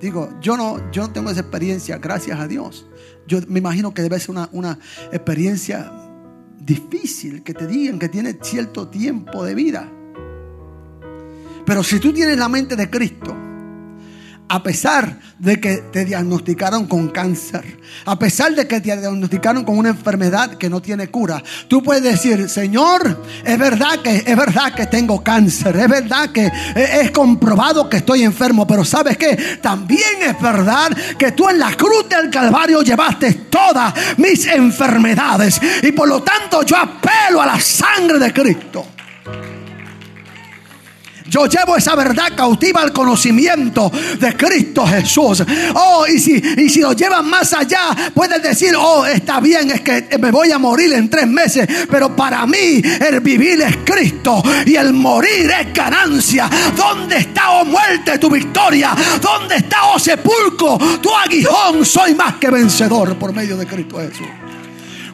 Digo, 0.00 0.34
yo 0.40 0.56
no, 0.56 0.90
yo 0.90 1.02
no 1.02 1.12
tengo 1.12 1.30
esa 1.30 1.42
experiencia, 1.42 1.98
gracias 1.98 2.40
a 2.40 2.48
Dios. 2.48 2.84
Yo 3.24 3.38
me 3.46 3.60
imagino 3.60 3.94
que 3.94 4.02
debe 4.02 4.18
ser 4.18 4.30
una, 4.30 4.48
una 4.50 4.76
experiencia 5.12 5.92
difícil, 6.58 7.44
que 7.44 7.54
te 7.54 7.68
digan 7.68 8.00
que 8.00 8.08
tienes 8.08 8.38
cierto 8.42 8.88
tiempo 8.88 9.44
de 9.44 9.54
vida. 9.54 9.88
Pero 11.64 11.84
si 11.84 12.00
tú 12.00 12.12
tienes 12.12 12.36
la 12.36 12.48
mente 12.48 12.74
de 12.74 12.90
Cristo, 12.90 13.36
a 14.48 14.62
pesar 14.62 15.18
de 15.38 15.60
que 15.60 15.76
te 15.92 16.04
diagnosticaron 16.04 16.86
con 16.86 17.08
cáncer, 17.08 17.78
a 18.06 18.18
pesar 18.18 18.54
de 18.54 18.66
que 18.66 18.80
te 18.80 18.96
diagnosticaron 18.96 19.64
con 19.64 19.78
una 19.78 19.90
enfermedad 19.90 20.54
que 20.54 20.70
no 20.70 20.80
tiene 20.80 21.08
cura, 21.08 21.42
tú 21.68 21.82
puedes 21.82 22.02
decir, 22.02 22.48
Señor, 22.48 23.22
es 23.44 23.58
verdad 23.58 24.00
que 24.02 24.16
es 24.26 24.36
verdad 24.36 24.74
que 24.74 24.86
tengo 24.86 25.22
cáncer, 25.22 25.76
es 25.76 25.88
verdad 25.88 26.30
que 26.30 26.50
es 26.74 27.10
comprobado 27.10 27.88
que 27.88 27.98
estoy 27.98 28.22
enfermo, 28.22 28.66
pero 28.66 28.84
sabes 28.84 29.16
que 29.16 29.36
también 29.60 30.22
es 30.22 30.40
verdad 30.40 30.96
que 31.18 31.32
tú 31.32 31.48
en 31.48 31.58
la 31.58 31.76
cruz 31.76 32.08
del 32.08 32.30
Calvario 32.30 32.82
llevaste 32.82 33.32
todas 33.50 33.94
mis 34.16 34.46
enfermedades 34.46 35.60
y 35.82 35.92
por 35.92 36.08
lo 36.08 36.22
tanto 36.22 36.62
yo 36.62 36.76
apelo 36.76 37.42
a 37.42 37.46
la 37.46 37.60
sangre 37.60 38.18
de 38.18 38.32
Cristo. 38.32 38.86
Yo 41.28 41.46
llevo 41.46 41.76
esa 41.76 41.94
verdad 41.94 42.32
cautiva 42.34 42.80
al 42.80 42.92
conocimiento 42.92 43.92
de 44.18 44.36
Cristo 44.36 44.86
Jesús. 44.86 45.42
Oh, 45.74 46.06
y 46.06 46.18
si, 46.18 46.42
y 46.56 46.68
si 46.68 46.80
lo 46.80 46.92
llevan 46.92 47.28
más 47.28 47.52
allá, 47.52 47.94
puedes 48.14 48.42
decir, 48.42 48.74
oh, 48.76 49.04
está 49.04 49.40
bien, 49.40 49.70
es 49.70 49.82
que 49.82 50.08
me 50.18 50.30
voy 50.30 50.50
a 50.52 50.58
morir 50.58 50.92
en 50.94 51.10
tres 51.10 51.26
meses. 51.26 51.68
Pero 51.90 52.14
para 52.16 52.46
mí 52.46 52.80
el 53.06 53.20
vivir 53.20 53.60
es 53.60 53.76
Cristo 53.84 54.42
y 54.64 54.76
el 54.76 54.92
morir 54.92 55.50
es 55.50 55.72
ganancia. 55.72 56.48
¿Dónde 56.74 57.18
está, 57.18 57.50
oh 57.52 57.64
muerte, 57.64 58.18
tu 58.18 58.30
victoria? 58.30 58.96
¿Dónde 59.20 59.56
está, 59.56 59.86
oh 59.94 59.98
sepulcro, 59.98 60.78
tu 61.00 61.14
aguijón? 61.14 61.84
Soy 61.84 62.14
más 62.14 62.36
que 62.36 62.50
vencedor 62.50 63.16
por 63.18 63.34
medio 63.34 63.56
de 63.56 63.66
Cristo 63.66 63.98
Jesús. 63.98 64.47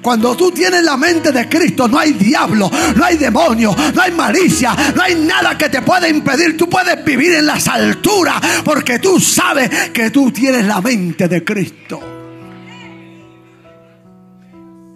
Cuando 0.04 0.37
tú 0.37 0.50
tienes 0.50 0.84
la 0.84 0.99
mente 0.99 1.32
de 1.32 1.49
Cristo, 1.49 1.88
no 1.88 1.99
hay 1.99 2.12
diablo, 2.12 2.70
no 2.94 3.04
hay 3.06 3.16
demonio, 3.16 3.75
no 3.94 4.02
hay 4.02 4.12
malicia, 4.12 4.76
no 4.94 5.02
hay 5.02 5.14
nada 5.14 5.56
que 5.56 5.70
te 5.70 5.80
pueda 5.80 6.06
impedir. 6.06 6.58
Tú 6.58 6.68
puedes 6.68 7.02
vivir 7.02 7.32
en 7.37 7.46
las 7.46 7.66
alturas 7.68 8.38
porque 8.62 8.99
tú 8.99 9.18
sabes 9.18 9.70
que 9.94 10.11
tú 10.11 10.30
tienes 10.30 10.66
la 10.66 10.82
mente 10.82 11.26
de 11.26 11.42
Cristo. 11.42 12.00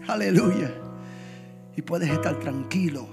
Aleluya. 0.09 0.75
Y 1.75 1.81
puedes 1.81 2.11
estar 2.11 2.39
tranquilo. 2.39 3.09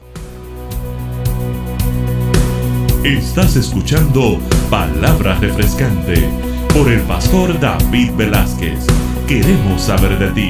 Estás 3.06 3.56
escuchando 3.56 4.42
Palabra 4.70 5.36
Refrescante 5.36 6.28
por 6.74 6.92
el 6.92 7.00
pastor 7.04 7.58
David 7.58 8.12
Velázquez. 8.18 8.86
Queremos 9.30 9.84
saber 9.84 10.20
de 10.20 10.32
ti. 10.32 10.50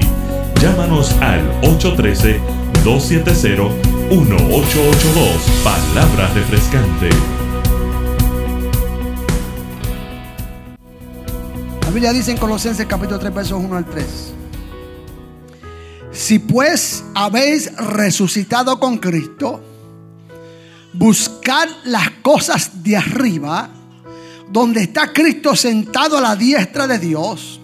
Llámanos 0.61 1.11
al 1.21 1.41
813-270-1882. 1.61 3.69
Palabra 5.63 6.27
refrescante. 6.33 7.09
La 11.81 11.89
Biblia 11.91 12.13
dice 12.13 12.31
en 12.31 12.37
Colosenses 12.37 12.85
capítulo 12.87 13.19
3, 13.19 13.33
versos 13.33 13.61
1 13.63 13.77
al 13.77 13.85
3. 13.85 14.33
Si 16.11 16.39
pues 16.39 17.03
habéis 17.13 17.75
resucitado 17.75 18.79
con 18.79 18.97
Cristo, 18.97 19.61
buscad 20.93 21.67
las 21.83 22.09
cosas 22.21 22.83
de 22.83 22.95
arriba, 22.95 23.69
donde 24.49 24.83
está 24.83 25.11
Cristo 25.11 25.55
sentado 25.55 26.17
a 26.17 26.21
la 26.21 26.35
diestra 26.35 26.87
de 26.87 26.99
Dios. 26.99 27.54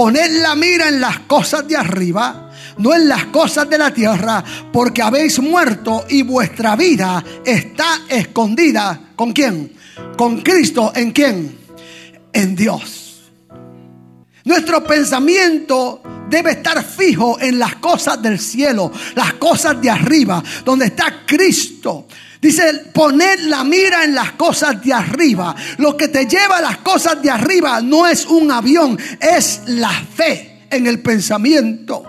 Poned 0.00 0.40
la 0.40 0.54
mira 0.54 0.88
en 0.88 0.98
las 0.98 1.18
cosas 1.26 1.68
de 1.68 1.76
arriba, 1.76 2.50
no 2.78 2.94
en 2.94 3.06
las 3.06 3.26
cosas 3.26 3.68
de 3.68 3.76
la 3.76 3.92
tierra, 3.92 4.42
porque 4.72 5.02
habéis 5.02 5.38
muerto 5.40 6.06
y 6.08 6.22
vuestra 6.22 6.74
vida 6.74 7.22
está 7.44 8.04
escondida. 8.08 8.98
¿Con 9.14 9.34
quién? 9.34 9.74
Con 10.16 10.40
Cristo. 10.40 10.90
¿En 10.94 11.10
quién? 11.12 11.54
En 12.32 12.56
Dios. 12.56 13.30
Nuestro 14.44 14.82
pensamiento 14.84 16.00
debe 16.30 16.52
estar 16.52 16.82
fijo 16.82 17.38
en 17.38 17.58
las 17.58 17.74
cosas 17.74 18.22
del 18.22 18.38
cielo, 18.38 18.90
las 19.14 19.34
cosas 19.34 19.82
de 19.82 19.90
arriba, 19.90 20.42
donde 20.64 20.86
está 20.86 21.26
Cristo. 21.26 22.06
Dice, 22.40 22.86
poner 22.92 23.40
la 23.42 23.64
mira 23.64 24.04
en 24.04 24.14
las 24.14 24.32
cosas 24.32 24.82
de 24.82 24.92
arriba. 24.92 25.54
Lo 25.76 25.96
que 25.96 26.08
te 26.08 26.26
lleva 26.26 26.58
a 26.58 26.62
las 26.62 26.78
cosas 26.78 27.20
de 27.20 27.30
arriba 27.30 27.80
no 27.82 28.06
es 28.06 28.24
un 28.24 28.50
avión, 28.50 28.98
es 29.20 29.62
la 29.66 29.90
fe 29.90 30.64
en 30.70 30.86
el 30.86 31.00
pensamiento. 31.00 32.04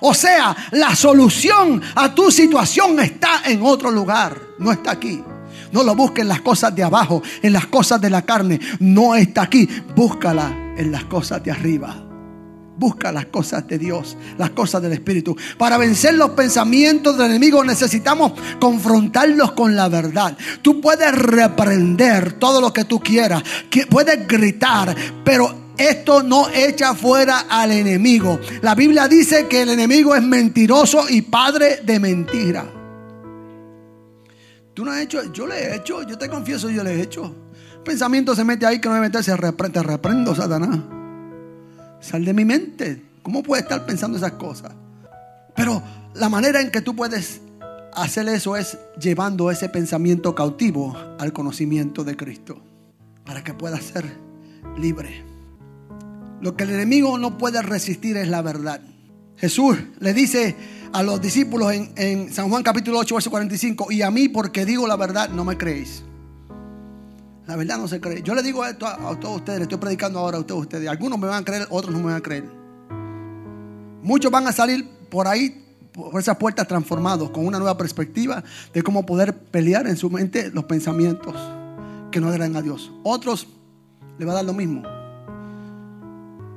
O 0.00 0.14
sea, 0.14 0.56
la 0.72 0.94
solución 0.94 1.82
a 1.94 2.14
tu 2.14 2.30
situación 2.30 3.00
está 3.00 3.42
en 3.46 3.62
otro 3.62 3.90
lugar, 3.90 4.40
no 4.58 4.70
está 4.70 4.92
aquí. 4.92 5.22
No 5.72 5.82
lo 5.82 5.94
busques 5.94 6.22
en 6.22 6.28
las 6.28 6.42
cosas 6.42 6.74
de 6.74 6.84
abajo, 6.84 7.22
en 7.42 7.52
las 7.52 7.66
cosas 7.66 8.00
de 8.00 8.10
la 8.10 8.22
carne. 8.22 8.60
No 8.78 9.14
está 9.14 9.42
aquí. 9.42 9.68
Búscala 9.96 10.74
en 10.76 10.92
las 10.92 11.04
cosas 11.04 11.42
de 11.42 11.50
arriba. 11.50 12.11
Busca 12.82 13.12
las 13.12 13.26
cosas 13.26 13.64
de 13.68 13.78
Dios, 13.78 14.16
las 14.38 14.50
cosas 14.50 14.82
del 14.82 14.92
Espíritu. 14.92 15.36
Para 15.56 15.78
vencer 15.78 16.14
los 16.14 16.30
pensamientos 16.30 17.16
del 17.16 17.30
enemigo 17.30 17.62
necesitamos 17.62 18.32
confrontarlos 18.58 19.52
con 19.52 19.76
la 19.76 19.88
verdad. 19.88 20.36
Tú 20.62 20.80
puedes 20.80 21.12
reprender 21.12 22.32
todo 22.40 22.60
lo 22.60 22.72
que 22.72 22.84
tú 22.84 22.98
quieras, 22.98 23.44
puedes 23.88 24.26
gritar, 24.26 24.96
pero 25.24 25.70
esto 25.78 26.24
no 26.24 26.48
echa 26.48 26.96
fuera 26.96 27.46
al 27.48 27.70
enemigo. 27.70 28.40
La 28.62 28.74
Biblia 28.74 29.06
dice 29.06 29.46
que 29.46 29.62
el 29.62 29.68
enemigo 29.68 30.16
es 30.16 30.22
mentiroso 30.24 31.04
y 31.08 31.22
padre 31.22 31.82
de 31.84 32.00
mentira. 32.00 32.66
Tú 34.74 34.84
no 34.84 34.90
has 34.90 35.02
hecho, 35.02 35.32
yo 35.32 35.46
le 35.46 35.54
he 35.54 35.76
hecho, 35.76 36.02
yo 36.02 36.18
te 36.18 36.28
confieso, 36.28 36.68
yo 36.68 36.82
le 36.82 36.96
he 36.96 37.02
hecho. 37.02 37.32
Pensamiento 37.84 38.34
se 38.34 38.42
mete 38.42 38.66
ahí 38.66 38.80
que 38.80 38.88
no 38.88 38.96
debe 38.96 39.06
meterse, 39.06 39.36
te 39.36 39.82
reprendo, 39.84 40.34
Satanás. 40.34 40.80
Sal 42.02 42.24
de 42.24 42.34
mi 42.34 42.44
mente. 42.44 43.00
¿Cómo 43.22 43.42
puedes 43.42 43.62
estar 43.62 43.86
pensando 43.86 44.18
esas 44.18 44.32
cosas? 44.32 44.72
Pero 45.54 45.82
la 46.14 46.28
manera 46.28 46.60
en 46.60 46.70
que 46.70 46.82
tú 46.82 46.94
puedes 46.94 47.40
hacer 47.94 48.28
eso 48.28 48.56
es 48.56 48.76
llevando 49.00 49.50
ese 49.50 49.68
pensamiento 49.68 50.34
cautivo 50.34 50.96
al 51.18 51.32
conocimiento 51.32 52.04
de 52.04 52.16
Cristo. 52.16 52.60
Para 53.24 53.44
que 53.44 53.54
puedas 53.54 53.84
ser 53.84 54.04
libre. 54.76 55.24
Lo 56.40 56.56
que 56.56 56.64
el 56.64 56.70
enemigo 56.70 57.16
no 57.18 57.38
puede 57.38 57.62
resistir 57.62 58.16
es 58.16 58.26
la 58.26 58.42
verdad. 58.42 58.80
Jesús 59.36 59.78
le 60.00 60.12
dice 60.12 60.56
a 60.92 61.04
los 61.04 61.20
discípulos 61.20 61.72
en, 61.72 61.92
en, 61.96 62.32
San 62.32 62.50
Juan 62.50 62.64
capítulo 62.64 62.98
8, 62.98 63.14
verso 63.14 63.30
45, 63.30 63.92
y 63.92 64.02
a 64.02 64.10
mí 64.10 64.28
porque 64.28 64.66
digo 64.66 64.88
la 64.88 64.96
verdad 64.96 65.28
no 65.30 65.44
me 65.44 65.56
creéis. 65.56 66.02
La 67.46 67.56
verdad 67.56 67.78
no 67.78 67.88
se 67.88 68.00
cree. 68.00 68.22
Yo 68.22 68.34
le 68.34 68.42
digo 68.42 68.64
esto 68.64 68.86
a, 68.86 69.18
todos 69.18 69.36
ustedes, 69.36 69.58
le 69.58 69.62
estoy 69.64 69.78
predicando 69.78 70.18
ahora 70.18 70.38
a 70.38 70.46
todos 70.46 70.62
ustedes. 70.62 70.88
Algunos 70.88 71.18
me 71.18 71.26
van 71.26 71.42
a 71.42 71.44
creer, 71.44 71.66
otros 71.70 71.92
no 71.92 71.98
me 71.98 72.06
van 72.06 72.16
a 72.16 72.20
creer. 72.20 72.44
Muchos 74.02 74.30
van 74.30 74.46
a 74.46 74.52
salir 74.52 74.88
por 75.10 75.26
ahí, 75.26 75.64
por 75.92 76.20
esas 76.20 76.36
puertas 76.36 76.66
transformados, 76.68 77.30
con 77.30 77.46
una 77.46 77.58
nueva 77.58 77.76
perspectiva 77.76 78.42
de 78.72 78.82
cómo 78.82 79.04
poder 79.04 79.36
pelear 79.36 79.86
en 79.86 79.96
su 79.96 80.08
mente 80.10 80.50
los 80.50 80.64
pensamientos 80.64 81.34
que 82.10 82.20
no 82.20 82.28
agradan 82.28 82.56
a 82.56 82.62
Dios. 82.62 82.92
Otros 83.02 83.48
le 84.18 84.24
va 84.24 84.32
a 84.32 84.36
dar 84.36 84.44
lo 84.44 84.54
mismo. 84.54 84.82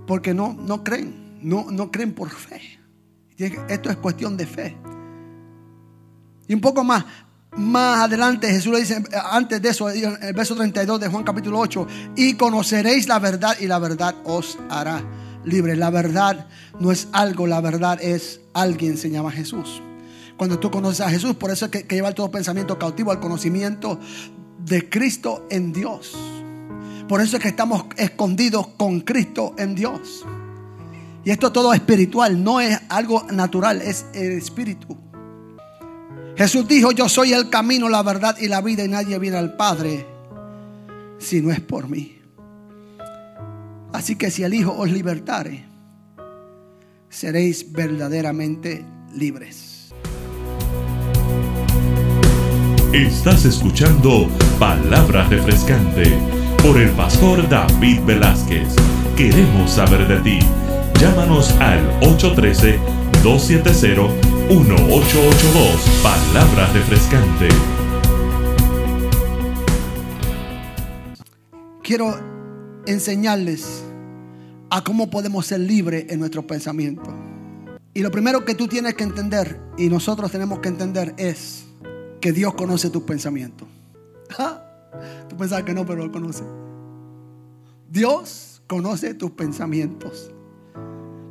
Porque 0.06 0.34
no, 0.34 0.54
no 0.54 0.84
creen, 0.84 1.39
no, 1.42 1.72
no 1.72 1.92
creen 1.92 2.13
por 2.13 2.30
fe. 2.30 2.62
Esto 3.38 3.89
es 3.89 3.98
cuestión 3.98 4.38
de 4.38 4.46
fe. 4.46 4.77
Y 6.48 6.54
un 6.54 6.62
poco 6.62 6.84
más, 6.84 7.06
más 7.57 8.03
adelante 8.03 8.50
Jesús 8.50 8.74
le 8.74 8.79
dice, 8.79 9.01
antes 9.31 9.62
de 9.62 9.69
eso, 9.69 9.89
en 9.89 10.21
el 10.21 10.33
verso 10.33 10.55
32 10.55 11.00
de 11.00 11.07
Juan 11.07 11.24
capítulo 11.24 11.59
8, 11.59 11.88
y 12.15 12.33
conoceréis 12.33 13.07
la 13.07 13.19
verdad 13.19 13.55
y 13.59 13.67
la 13.67 13.79
verdad 13.79 14.15
os 14.25 14.57
hará 14.69 15.01
libre. 15.45 15.75
La 15.75 15.89
verdad 15.89 16.47
no 16.79 16.91
es 16.91 17.07
algo, 17.12 17.47
la 17.47 17.62
verdad 17.62 18.00
es 18.01 18.41
alguien, 18.53 18.97
se 18.97 19.09
llama 19.09 19.31
Jesús. 19.31 19.81
Cuando 20.38 20.59
tú 20.59 20.69
conoces 20.69 21.01
a 21.01 21.09
Jesús, 21.09 21.35
por 21.35 21.51
eso 21.51 21.65
es 21.65 21.71
que, 21.71 21.83
lleva 21.83 22.12
todo 22.12 22.29
pensamiento 22.29 22.77
cautivo 22.77 23.12
al 23.12 23.19
conocimiento 23.19 24.00
de 24.59 24.89
Cristo 24.89 25.45
en 25.50 25.71
Dios. 25.71 26.13
Por 27.07 27.21
eso 27.21 27.38
es 27.38 27.43
que 27.43 27.50
estamos 27.50 27.85
escondidos 27.97 28.67
con 28.75 29.01
Cristo 29.01 29.55
en 29.57 29.75
Dios. 29.75 30.25
Y 31.24 31.31
esto 31.31 31.51
todo 31.51 31.74
espiritual, 31.74 32.43
no 32.43 32.59
es 32.59 32.77
algo 32.89 33.25
natural, 33.31 33.81
es 33.81 34.05
el 34.13 34.33
espíritu. 34.33 35.04
Jesús 36.38 36.68
dijo, 36.68 36.92
yo 36.92 37.08
soy 37.08 37.32
el 37.34 37.50
camino, 37.50 37.88
la 37.88 38.04
verdad 38.04 38.36
y 38.39 38.50
la 38.50 38.60
vida 38.62 38.84
y 38.84 38.89
nadie 38.89 39.18
viene 39.20 39.38
al 39.38 39.56
Padre 39.56 40.06
si 41.18 41.39
no 41.42 41.50
es 41.51 41.62
por 41.62 41.88
mí. 41.88 42.20
Así 43.94 44.18
que 44.18 44.30
si 44.30 44.44
el 44.44 44.54
Hijo 44.54 44.75
os 44.77 44.92
libertare, 44.92 45.63
seréis 47.10 47.72
verdaderamente 47.72 48.84
libres. 49.13 49.94
Estás 52.92 53.46
escuchando 53.46 54.27
Palabra 54.60 55.25
Refrescante 55.30 56.12
por 56.62 56.77
el 56.77 56.89
pastor 56.92 57.48
David 57.48 58.01
Velázquez. 58.06 58.75
Queremos 59.15 59.72
saber 59.72 60.06
de 60.08 60.20
ti. 60.20 60.39
Llámanos 61.00 61.51
al 61.60 61.98
813-270 62.01 64.35
1882, 64.48 66.02
palabra 66.04 66.72
refrescante. 66.72 67.50
Quiero 71.82 72.16
enseñarles 72.86 73.84
a 74.70 74.84
cómo 74.84 75.10
podemos 75.10 75.48
ser 75.48 75.62
libres 75.62 76.06
en 76.10 76.20
nuestro 76.20 76.46
pensamiento. 76.46 77.12
Y 77.96 78.02
lo 78.02 78.12
primero 78.12 78.46
que 78.46 78.54
tú 78.54 78.68
tienes 78.68 78.94
que 78.94 79.04
entender, 79.04 79.60
y 79.80 79.90
nosotros 79.90 80.32
tenemos 80.32 80.60
que 80.60 80.70
entender, 80.70 81.16
es 81.18 81.66
que 82.22 82.32
Dios 82.32 82.54
conoce 82.54 82.92
tus 82.92 83.02
pensamientos. 83.02 83.68
Tú 85.28 85.36
pensabas 85.36 85.66
que 85.66 85.74
no, 85.74 85.86
pero 85.86 86.06
lo 86.06 86.12
conoce. 86.12 86.44
Dios 87.90 88.62
conoce 88.68 89.14
tus 89.16 89.32
pensamientos. 89.32 90.32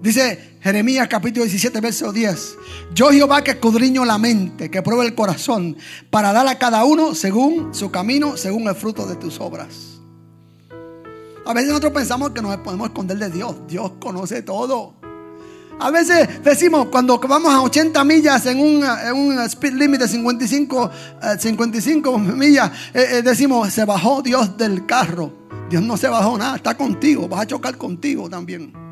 Dice 0.04 0.58
Jeremías 0.60 1.08
capítulo 1.08 1.46
17, 1.46 1.80
verso 1.80 2.12
10. 2.12 2.56
Yo 2.94 3.08
Jehová 3.08 3.42
que 3.42 3.52
escudriño 3.52 4.04
la 4.04 4.18
mente, 4.18 4.70
que 4.70 4.82
prueba 4.82 5.02
el 5.02 5.14
corazón, 5.14 5.78
para 6.10 6.30
dar 6.34 6.46
a 6.46 6.58
cada 6.58 6.84
uno 6.84 7.14
según 7.14 7.74
su 7.74 7.90
camino, 7.90 8.36
según 8.36 8.68
el 8.68 8.74
fruto 8.74 9.06
de 9.06 9.16
tus 9.16 9.40
obras. 9.40 10.02
A 11.46 11.54
veces 11.54 11.70
nosotros 11.70 11.94
pensamos 11.94 12.32
que 12.32 12.42
nos 12.42 12.54
podemos 12.58 12.88
esconder 12.88 13.16
de 13.16 13.30
Dios. 13.30 13.56
Dios 13.66 13.92
conoce 13.98 14.42
todo. 14.42 14.92
A 15.80 15.90
veces 15.90 16.44
decimos, 16.44 16.88
cuando 16.90 17.18
vamos 17.18 17.54
a 17.54 17.62
80 17.62 18.04
millas 18.04 18.44
en 18.44 18.60
un, 18.60 19.40
speed 19.46 19.72
limit 19.72 20.00
de 20.00 20.08
55, 20.08 20.90
55 21.38 22.14
eh, 22.14 22.18
millas, 22.18 22.70
eh, 22.92 23.06
eh, 23.10 23.22
decimos, 23.22 23.72
se 23.72 23.86
bajó 23.86 24.20
Dios 24.20 24.54
del 24.58 24.84
carro. 24.84 25.32
Dios 25.70 25.82
no 25.82 25.96
se 25.96 26.08
bajó 26.08 26.36
nada, 26.36 26.56
está 26.56 26.76
contigo, 26.76 27.26
vas 27.26 27.40
a 27.40 27.46
chocar 27.46 27.78
contigo 27.78 28.28
también. 28.28 28.83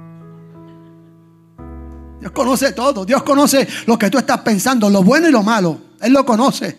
Dios 2.23 2.31
conoce 2.31 2.71
todo. 2.71 3.05
Dios 3.05 3.25
conoce 3.25 3.67
lo 3.87 3.99
que 3.99 4.09
tú 4.09 4.17
estás 4.17 4.43
pensando, 4.43 4.89
lo 4.89 5.03
bueno 5.03 5.29
y 5.29 5.33
lo 5.33 5.43
malo. 5.43 5.77
Él 6.01 6.13
lo 6.13 6.25
conoce. 6.25 6.79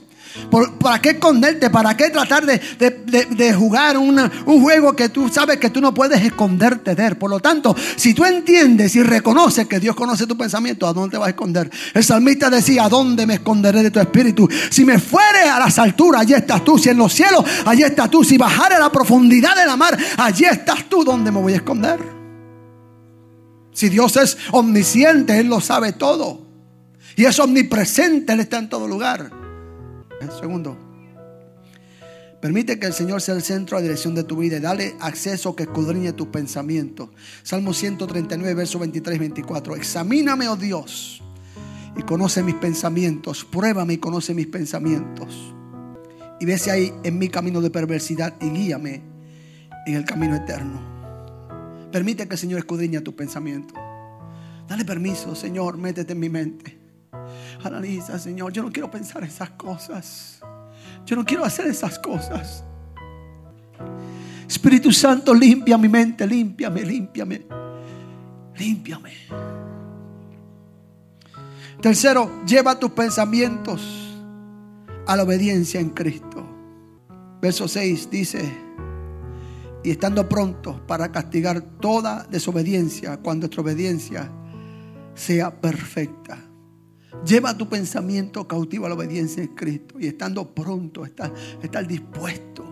¿Para 0.79 1.01
qué 1.01 1.09
esconderte? 1.09 1.69
¿Para 1.69 1.97
qué 1.97 2.09
tratar 2.11 2.45
de, 2.45 3.53
jugar 3.53 3.97
un 3.97 4.61
juego 4.61 4.95
que 4.95 5.09
tú 5.09 5.27
sabes 5.27 5.57
que 5.57 5.69
tú 5.69 5.81
no 5.81 5.93
puedes 5.93 6.23
esconderte 6.23 6.95
de 6.95 7.07
él? 7.07 7.17
Por 7.17 7.29
lo 7.29 7.41
tanto, 7.41 7.75
si 7.97 8.13
tú 8.13 8.23
entiendes 8.23 8.95
y 8.95 9.03
reconoces 9.03 9.67
que 9.67 9.81
Dios 9.81 9.97
conoce 9.97 10.25
tu 10.25 10.37
pensamiento, 10.37 10.87
¿a 10.87 10.93
dónde 10.93 11.11
te 11.11 11.17
vas 11.17 11.27
a 11.27 11.31
esconder? 11.31 11.69
El 11.93 12.05
salmista 12.05 12.49
decía, 12.49 12.85
¿a 12.85 12.89
dónde 12.89 13.27
me 13.27 13.33
esconderé 13.33 13.83
de 13.83 13.91
tu 13.91 13.99
espíritu? 13.99 14.47
Si 14.69 14.85
me 14.85 14.97
fuere 14.97 15.41
a 15.41 15.59
las 15.59 15.77
alturas, 15.77 16.21
allí 16.21 16.35
estás 16.35 16.63
tú. 16.63 16.77
Si 16.77 16.87
en 16.87 16.97
los 16.97 17.11
cielos, 17.11 17.43
allí 17.65 17.83
estás 17.83 18.09
tú. 18.09 18.23
Si 18.23 18.37
bajare 18.37 18.75
a 18.75 18.79
la 18.79 18.89
profundidad 18.89 19.57
de 19.57 19.65
la 19.65 19.75
mar, 19.75 19.97
allí 20.15 20.45
estás 20.45 20.85
tú. 20.87 21.03
¿Dónde 21.03 21.33
me 21.33 21.41
voy 21.41 21.51
a 21.51 21.57
esconder? 21.57 22.22
Si 23.73 23.89
Dios 23.89 24.15
es 24.17 24.37
omnisciente, 24.51 25.39
Él 25.39 25.47
lo 25.47 25.59
sabe 25.59 25.93
todo. 25.93 26.41
Y 27.15 27.25
es 27.25 27.39
omnipresente, 27.39 28.33
Él 28.33 28.39
está 28.39 28.59
en 28.59 28.69
todo 28.69 28.87
lugar. 28.87 29.31
El 30.21 30.31
segundo, 30.31 30.77
permite 32.39 32.79
que 32.79 32.85
el 32.87 32.93
Señor 32.93 33.21
sea 33.21 33.35
el 33.35 33.41
centro 33.41 33.77
de 33.77 33.83
dirección 33.83 34.15
de 34.15 34.23
tu 34.23 34.37
vida 34.37 34.57
y 34.57 34.59
dale 34.59 34.95
acceso 34.99 35.55
que 35.55 35.63
escudriñe 35.63 36.13
tus 36.13 36.27
pensamientos. 36.27 37.09
Salmo 37.41 37.73
139, 37.73 38.53
verso 38.53 38.79
23 38.79 39.15
y 39.15 39.19
24. 39.19 39.75
Examíname, 39.75 40.47
oh 40.47 40.55
Dios, 40.55 41.21
y 41.97 42.03
conoce 42.03 42.41
mis 42.43 42.55
pensamientos. 42.55 43.43
Pruébame 43.43 43.95
y 43.95 43.97
conoce 43.97 44.33
mis 44.33 44.47
pensamientos. 44.47 45.53
Y 46.39 46.45
ve 46.45 46.57
si 46.57 46.69
hay 46.69 46.93
en 47.03 47.17
mi 47.17 47.29
camino 47.29 47.61
de 47.61 47.69
perversidad 47.69 48.33
y 48.41 48.49
guíame 48.49 49.01
en 49.85 49.95
el 49.95 50.05
camino 50.05 50.35
eterno. 50.35 50.92
Permite 51.93 52.27
que 52.27 52.33
el 52.33 52.39
Señor 52.39 52.57
escudriñe 52.57 53.01
tu 53.01 53.15
pensamiento. 53.15 53.75
Dale 54.67 54.83
permiso, 54.83 55.35
Señor, 55.35 55.77
métete 55.77 56.13
en 56.13 56.19
mi 56.19 56.27
mente. 56.27 56.75
Analiza, 57.63 58.17
Señor, 58.17 58.51
yo 58.51 58.63
no 58.63 58.71
quiero 58.71 58.89
pensar 58.89 59.23
esas 59.23 59.51
cosas. 59.51 60.41
Yo 61.05 61.15
no 61.15 61.23
quiero 61.23 61.45
hacer 61.45 61.67
esas 61.67 61.99
cosas. 61.99 62.63
Espíritu 64.47 64.91
Santo, 64.91 65.35
limpia 65.35 65.77
mi 65.77 65.87
mente, 65.87 66.25
límpiame, 66.25 66.81
límpiame. 66.81 67.45
Límpiame. 68.57 69.11
Tercero, 71.79 72.43
lleva 72.43 72.79
tus 72.79 72.89
pensamientos 72.93 74.17
a 75.05 75.15
la 75.15 75.21
obediencia 75.21 75.79
en 75.79 75.91
Cristo. 75.91 76.43
Verso 77.39 77.67
6 77.67 78.09
dice, 78.09 78.62
y 79.83 79.91
estando 79.91 80.27
prontos 80.29 80.79
para 80.87 81.11
castigar 81.11 81.61
toda 81.61 82.25
desobediencia 82.29 83.17
cuando 83.17 83.45
nuestra 83.45 83.61
obediencia 83.61 84.31
sea 85.13 85.59
perfecta. 85.59 86.37
Lleva 87.25 87.57
tu 87.57 87.69
pensamiento 87.69 88.47
cautivo 88.47 88.85
a 88.85 88.89
la 88.89 88.95
obediencia 88.95 89.43
en 89.43 89.49
Cristo 89.49 89.99
y 89.99 90.07
estando 90.07 90.53
pronto, 90.53 91.05
estar, 91.05 91.33
estar 91.61 91.87
dispuesto 91.87 92.63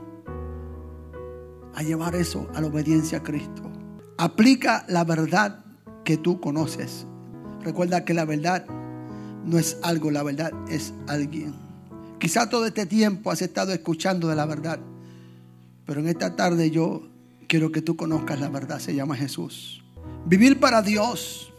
a 1.74 1.84
llevar 1.84 2.16
eso 2.16 2.50
a 2.54 2.62
la 2.62 2.68
obediencia 2.68 3.20
a 3.20 3.24
Cristo. 3.24 3.72
Aplica 4.18 4.86
la 4.88 5.04
verdad 5.04 5.64
que 6.04 6.18
tú 6.18 6.40
conoces. 6.40 7.06
Recuerda 7.62 8.04
que 8.04 8.14
la 8.14 8.26
verdad 8.26 8.66
no 9.46 9.58
es 9.58 9.78
algo, 9.84 10.12
la 10.12 10.24
verdad 10.24 10.52
es 10.70 10.94
alguien. 11.08 11.54
Quizá 12.20 12.50
todo 12.50 12.66
este 12.66 12.86
tiempo 12.86 13.32
has 13.32 13.42
estado 13.42 13.72
escuchando 13.74 14.28
de 14.28 14.36
la 14.36 14.46
verdad 14.46 14.80
pero 15.92 16.00
en 16.00 16.08
esta 16.08 16.38
tarde 16.38 16.72
yo 16.72 17.02
quiero 17.50 17.70
que 17.74 17.82
tú 17.82 17.98
conozcas 17.98 18.40
la 18.40 18.48
verdad, 18.48 18.80
se 18.80 18.96
llama 18.96 19.18
Jesús. 19.18 19.84
Vivir 20.26 20.58
para 20.58 20.82
Dios 20.82 21.52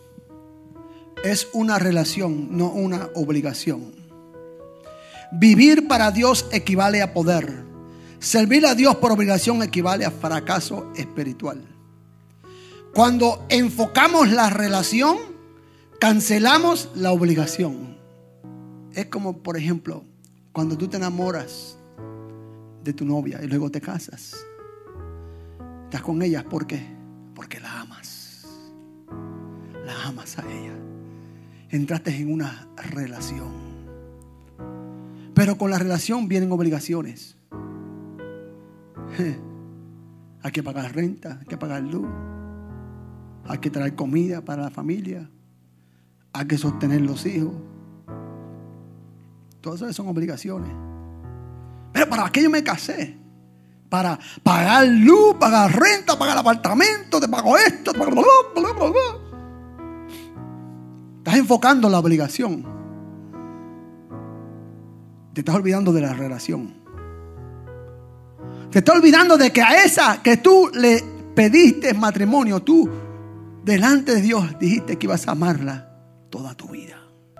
es 1.23 1.49
una 1.53 1.79
relación, 1.79 2.57
no 2.57 2.71
una 2.71 3.11
obligación. 3.15 3.93
Vivir 5.33 5.87
para 5.87 6.11
Dios 6.13 6.47
equivale 6.51 7.03
a 7.03 7.13
poder. 7.13 7.63
Servir 8.21 8.65
a 8.65 8.75
Dios 8.75 8.97
por 8.97 9.13
obligación 9.13 9.63
equivale 9.63 10.07
a 10.07 10.11
fracaso 10.11 10.91
espiritual. 10.97 11.63
Cuando 12.95 13.45
enfocamos 13.51 14.31
la 14.31 14.49
relación, 14.49 15.19
cancelamos 16.01 16.89
la 16.95 17.13
obligación. 17.13 17.99
Es 18.95 19.09
como, 19.09 19.43
por 19.43 19.59
ejemplo, 19.59 20.05
cuando 20.53 20.79
tú 20.79 20.89
te 20.89 20.97
enamoras 20.97 21.77
de 22.83 22.93
tu 22.93 23.05
novia 23.05 23.41
y 23.43 23.47
luego 23.47 23.71
te 23.71 23.81
casas. 23.81 24.37
Estás 25.85 26.03
con 26.03 26.23
ella, 26.23 26.45
¿por 26.45 26.67
qué? 26.67 26.83
Porque 27.35 27.61
la 27.61 27.81
amas. 27.81 28.47
La 29.85 30.07
amas 30.07 30.39
a 30.39 30.43
ella. 30.51 30.75
Entraste 31.71 32.17
en 32.17 32.33
una 32.33 32.69
relación. 32.77 33.53
Pero 35.35 35.57
con 35.57 35.71
la 35.71 35.79
relación 35.79 36.29
vienen 36.29 36.53
obligaciones. 36.53 37.37
Hay 40.45 40.51
que 40.51 40.63
pagar 40.63 40.95
renta, 40.95 41.39
hay 41.41 41.47
que 41.47 41.57
pagar 41.57 41.83
luz, 41.85 42.09
hay 43.45 43.59
que 43.59 43.71
traer 43.71 43.95
comida 43.95 44.45
para 44.45 44.63
la 44.63 44.71
familia, 44.71 45.31
hay 46.33 46.47
que 46.49 46.59
sostener 46.59 47.01
los 47.01 47.25
hijos. 47.27 47.55
Todas 49.61 49.83
esas 49.83 49.95
son 49.95 50.09
obligaciones. 50.09 50.92
Para 52.07 52.31
qué 52.31 52.43
yo 52.43 52.51
me 52.51 52.63
casé? 52.63 53.17
Para 53.89 54.19
pagar 54.43 54.87
luz, 54.87 55.37
pagar 55.39 55.71
renta, 55.79 56.19
pagar 56.19 56.39
apartamento, 56.39 57.21
te 57.21 57.29
pago 57.29 57.57
esto, 57.59 57.93
te 57.93 57.99
pago 57.99 58.25
Estás 61.19 61.37
enfocando 61.37 61.89
la 61.89 61.99
obligación. 61.99 62.65
Te 65.35 65.41
estás 65.41 65.55
olvidando 65.55 65.93
de 65.93 66.01
la 66.01 66.15
relación. 66.15 66.75
Te 68.71 68.79
estás 68.79 68.97
olvidando 68.97 69.37
de 69.37 69.53
que 69.53 69.63
a 69.63 69.85
esa 69.85 70.23
que 70.23 70.39
tú 70.39 70.71
le 70.75 71.05
pediste 71.35 71.95
matrimonio, 71.95 72.61
tú 72.61 72.89
delante 73.65 74.15
de 74.15 74.23
Dios 74.23 74.59
dijiste 74.59 74.99
que 74.99 75.07
ibas 75.07 75.29
a 75.29 75.33
amarla 75.33 75.91
toda 76.31 76.55
tu 76.55 76.69
vida. 76.69 76.99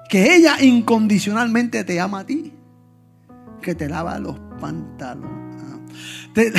Que 0.09 0.37
ella 0.37 0.63
incondicionalmente 0.63 1.85
te 1.85 1.99
ama 1.99 2.21
a 2.21 2.27
ti. 2.27 2.53
Que 3.63 3.75
te 3.77 3.89
lava 3.89 4.19
los 4.19 4.37
pantalones. 4.61 5.41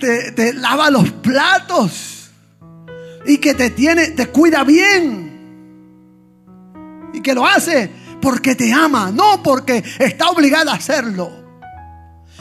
Te, 0.00 0.32
te, 0.32 0.52
lava 0.52 0.90
los 0.90 1.10
platos. 1.12 2.30
Y 3.26 3.38
que 3.38 3.54
te 3.54 3.70
tiene, 3.70 4.08
te 4.08 4.26
cuida 4.26 4.64
bien. 4.64 5.32
Y 7.12 7.20
que 7.20 7.34
lo 7.34 7.46
hace 7.46 7.90
porque 8.20 8.54
te 8.54 8.72
ama, 8.72 9.10
no 9.12 9.42
porque 9.42 9.82
está 9.98 10.30
obligada 10.30 10.72
a 10.72 10.76
hacerlo. 10.76 11.43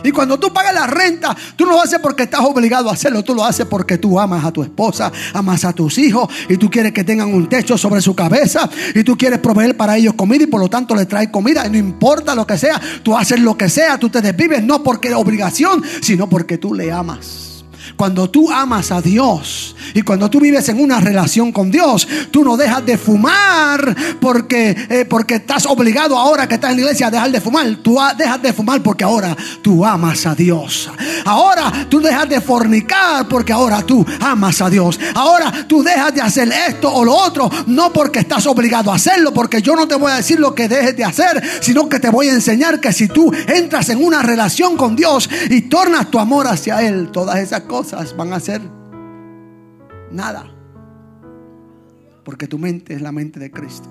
Y 0.03 0.11
cuando 0.11 0.39
tú 0.39 0.51
pagas 0.51 0.73
la 0.73 0.87
renta, 0.87 1.35
tú 1.55 1.65
no 1.65 1.73
lo 1.73 1.81
haces 1.81 1.99
porque 1.99 2.23
estás 2.23 2.41
obligado 2.41 2.89
a 2.89 2.93
hacerlo, 2.93 3.23
tú 3.23 3.35
lo 3.35 3.43
haces 3.43 3.65
porque 3.65 3.97
tú 3.97 4.19
amas 4.19 4.43
a 4.43 4.51
tu 4.51 4.63
esposa, 4.63 5.11
amas 5.33 5.63
a 5.65 5.73
tus 5.73 5.97
hijos 5.97 6.27
y 6.49 6.57
tú 6.57 6.69
quieres 6.69 6.91
que 6.91 7.03
tengan 7.03 7.33
un 7.33 7.47
techo 7.47 7.77
sobre 7.77 8.01
su 8.01 8.15
cabeza 8.15 8.69
y 8.95 9.03
tú 9.03 9.17
quieres 9.17 9.39
proveer 9.39 9.77
para 9.77 9.97
ellos 9.97 10.15
comida 10.15 10.43
y 10.43 10.47
por 10.47 10.59
lo 10.59 10.69
tanto 10.69 10.95
les 10.95 11.07
traes 11.07 11.29
comida. 11.29 11.65
Y 11.67 11.69
no 11.69 11.77
importa 11.77 12.33
lo 12.33 12.47
que 12.47 12.57
sea, 12.57 12.81
tú 13.03 13.15
haces 13.15 13.39
lo 13.39 13.57
que 13.57 13.69
sea, 13.69 13.97
tú 13.97 14.09
te 14.09 14.21
desvives 14.21 14.63
no 14.63 14.81
porque 14.81 15.13
obligación, 15.13 15.83
sino 16.01 16.27
porque 16.27 16.57
tú 16.57 16.73
le 16.73 16.91
amas. 16.91 17.42
Cuando 18.03 18.29
tú 18.29 18.51
amas 18.51 18.91
a 18.91 19.01
Dios 19.01 19.77
y 19.93 20.01
cuando 20.01 20.29
tú 20.29 20.41
vives 20.41 20.67
en 20.67 20.81
una 20.81 20.99
relación 20.99 21.53
con 21.53 21.71
Dios, 21.71 22.05
tú 22.31 22.43
no 22.43 22.57
dejas 22.57 22.85
de 22.85 22.97
fumar 22.97 23.95
porque, 24.19 24.75
eh, 24.89 25.05
porque 25.05 25.35
estás 25.35 25.65
obligado 25.65 26.17
ahora 26.17 26.45
que 26.45 26.55
estás 26.55 26.71
en 26.71 26.75
la 26.75 26.81
iglesia 26.81 27.07
a 27.07 27.11
dejar 27.11 27.31
de 27.31 27.39
fumar. 27.39 27.77
Tú 27.81 27.97
dejas 28.17 28.41
de 28.41 28.51
fumar 28.51 28.83
porque 28.83 29.05
ahora 29.05 29.37
tú 29.61 29.85
amas 29.85 30.25
a 30.25 30.35
Dios. 30.35 30.89
Ahora 31.23 31.71
tú 31.89 32.01
dejas 32.01 32.27
de 32.27 32.41
fornicar 32.41 33.25
porque 33.29 33.53
ahora 33.53 33.81
tú 33.83 34.05
amas 34.19 34.59
a 34.61 34.69
Dios. 34.69 34.99
Ahora 35.15 35.65
tú 35.65 35.81
dejas 35.81 36.13
de 36.13 36.19
hacer 36.19 36.51
esto 36.51 36.93
o 36.93 37.05
lo 37.05 37.15
otro, 37.15 37.49
no 37.67 37.93
porque 37.93 38.19
estás 38.19 38.45
obligado 38.47 38.91
a 38.91 38.95
hacerlo, 38.95 39.33
porque 39.33 39.61
yo 39.61 39.77
no 39.77 39.87
te 39.87 39.95
voy 39.95 40.11
a 40.11 40.15
decir 40.15 40.41
lo 40.41 40.53
que 40.53 40.67
dejes 40.67 40.97
de 40.97 41.05
hacer, 41.05 41.41
sino 41.61 41.87
que 41.87 42.01
te 42.01 42.09
voy 42.09 42.27
a 42.27 42.33
enseñar 42.33 42.81
que 42.81 42.91
si 42.91 43.07
tú 43.07 43.31
entras 43.47 43.87
en 43.87 44.03
una 44.03 44.21
relación 44.21 44.75
con 44.75 44.97
Dios 44.97 45.29
y 45.49 45.61
tornas 45.61 46.11
tu 46.11 46.19
amor 46.19 46.47
hacia 46.47 46.81
Él, 46.81 47.09
todas 47.09 47.37
esas 47.37 47.61
cosas 47.61 47.92
van 48.15 48.33
a 48.33 48.39
ser 48.39 48.61
nada. 50.11 50.49
Porque 52.23 52.47
tu 52.47 52.57
mente 52.57 52.93
es 52.93 53.01
la 53.01 53.11
mente 53.11 53.39
de 53.39 53.51
Cristo. 53.51 53.89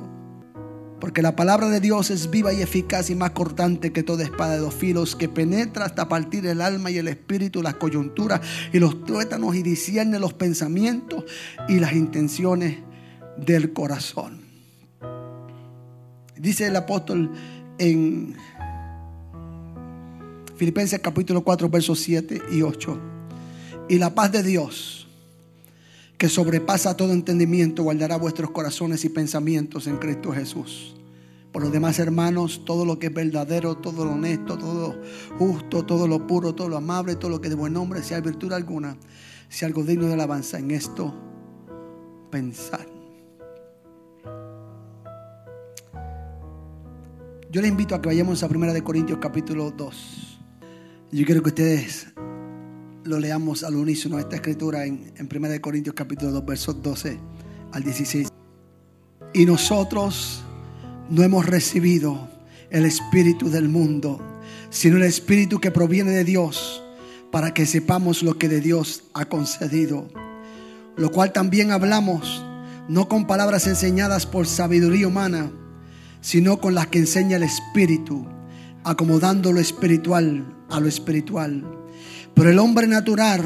Porque 1.01 1.21
la 1.21 1.35
palabra 1.35 1.69
de 1.69 1.81
Dios 1.81 2.11
es 2.11 2.31
viva 2.31 2.53
y 2.53 2.63
eficaz 2.63 3.11
y 3.11 3.17
más 3.17 3.33
cortante 3.33 3.93
que 3.93 4.05
toda 4.05 4.23
espada 4.23 4.55
de 4.55 4.61
dos 4.61 4.73
filos 4.73 5.17
que 5.17 5.29
penetra 5.29 5.85
hasta 5.85 6.09
partir 6.09 6.47
el 6.47 6.61
alma 6.61 6.93
y 6.93 6.99
el 6.99 7.09
espíritu, 7.09 7.61
las 7.61 7.75
coyunturas 7.75 8.41
y 8.73 8.79
los 8.79 9.05
tuétanos 9.05 9.57
y 9.57 9.63
discierne 9.63 10.21
los 10.21 10.33
pensamientos 10.33 11.25
y 11.69 11.81
las 11.81 11.93
intenciones 11.95 12.79
del 13.37 13.73
corazón. 13.73 14.43
Dice 16.37 16.69
el 16.69 16.77
apóstol 16.77 17.33
en 17.79 18.37
Filipenses 20.57 21.01
capítulo 21.01 21.43
4 21.43 21.69
versos 21.69 21.99
7 21.99 22.43
y 22.53 22.63
8. 22.63 23.12
Y 23.93 23.99
la 23.99 24.15
paz 24.15 24.33
de 24.33 24.43
Dios, 24.43 25.07
que 26.17 26.31
sobrepasa 26.31 26.97
todo 26.97 27.13
entendimiento, 27.13 27.83
guardará 27.83 28.17
vuestros 28.17 28.51
corazones 28.51 29.05
y 29.05 29.11
pensamientos 29.11 29.87
en 29.87 29.99
Cristo 29.99 30.33
Jesús. 30.33 30.95
Por 31.53 31.61
los 31.61 31.73
demás 31.73 31.99
hermanos, 31.99 32.63
todo 32.65 32.87
lo 32.87 32.99
que 32.99 33.09
es 33.09 33.13
verdadero, 33.13 33.77
todo 33.77 34.07
lo 34.07 34.13
honesto, 34.13 34.57
todo 34.57 34.89
lo 34.89 35.37
justo, 35.37 35.85
todo 35.85 36.09
lo 36.09 36.27
puro, 36.27 36.55
todo 36.55 36.71
lo 36.71 36.79
amable, 36.79 37.17
todo 37.17 37.31
lo 37.33 37.43
que 37.43 37.51
de 37.51 37.55
buen 37.55 37.75
nombre, 37.75 38.03
si 38.03 38.15
hay 38.15 38.23
virtud 38.23 38.55
alguna, 38.55 38.97
si 39.51 39.67
algo 39.67 39.85
digno 39.85 40.07
de 40.07 40.15
alabanza, 40.15 40.59
en 40.59 40.71
esto 40.71 41.15
pensar. 42.31 42.87
Yo 47.51 47.61
les 47.61 47.71
invito 47.71 47.95
a 47.95 48.01
que 48.01 48.09
vayamos 48.09 48.43
a 48.43 48.47
1 48.47 48.83
Corintios 48.83 49.19
capítulo 49.21 49.71
2. 49.71 50.41
Yo 51.11 51.27
quiero 51.27 51.43
que 51.43 51.51
ustedes 51.51 52.12
lo 53.05 53.19
leamos 53.19 53.65
al 53.65 53.75
unísono 53.77 54.19
esta 54.19 54.37
escritura 54.37 54.85
en, 54.85 55.13
en 55.17 55.29
1 55.33 55.61
Corintios 55.61 55.95
capítulo 55.95 56.31
2, 56.33 56.45
versos 56.45 56.83
12 56.83 57.19
al 57.73 57.83
16. 57.83 58.29
Y 59.35 59.47
nosotros 59.47 60.43
no 61.09 61.23
hemos 61.23 61.47
recibido 61.47 62.29
el 62.71 62.85
espíritu 62.85 63.51
del 63.51 63.69
mundo, 63.69 64.21
sino 64.71 64.97
el 64.97 65.03
espíritu 65.03 65.61
que 65.61 65.71
proviene 65.71 66.13
de 66.13 66.25
Dios, 66.25 66.83
para 67.31 67.55
que 67.55 67.67
sepamos 67.67 68.23
lo 68.23 68.39
que 68.39 68.49
de 68.49 68.61
Dios 68.61 69.05
ha 69.15 69.25
concedido. 69.25 70.09
Lo 70.97 71.11
cual 71.11 71.33
también 71.33 71.71
hablamos, 71.71 72.45
no 72.89 73.09
con 73.09 73.27
palabras 73.27 73.67
enseñadas 73.67 74.27
por 74.27 74.47
sabiduría 74.47 75.09
humana, 75.09 75.51
sino 76.21 76.61
con 76.61 76.75
las 76.75 76.89
que 76.89 76.99
enseña 76.99 77.37
el 77.37 77.43
espíritu, 77.43 78.27
acomodando 78.85 79.53
lo 79.53 79.61
espiritual 79.61 80.47
a 80.71 80.79
lo 80.79 80.89
espiritual. 80.89 81.82
Pero 82.35 82.51
el 82.51 82.59
hombre 82.59 82.87
natural 82.87 83.43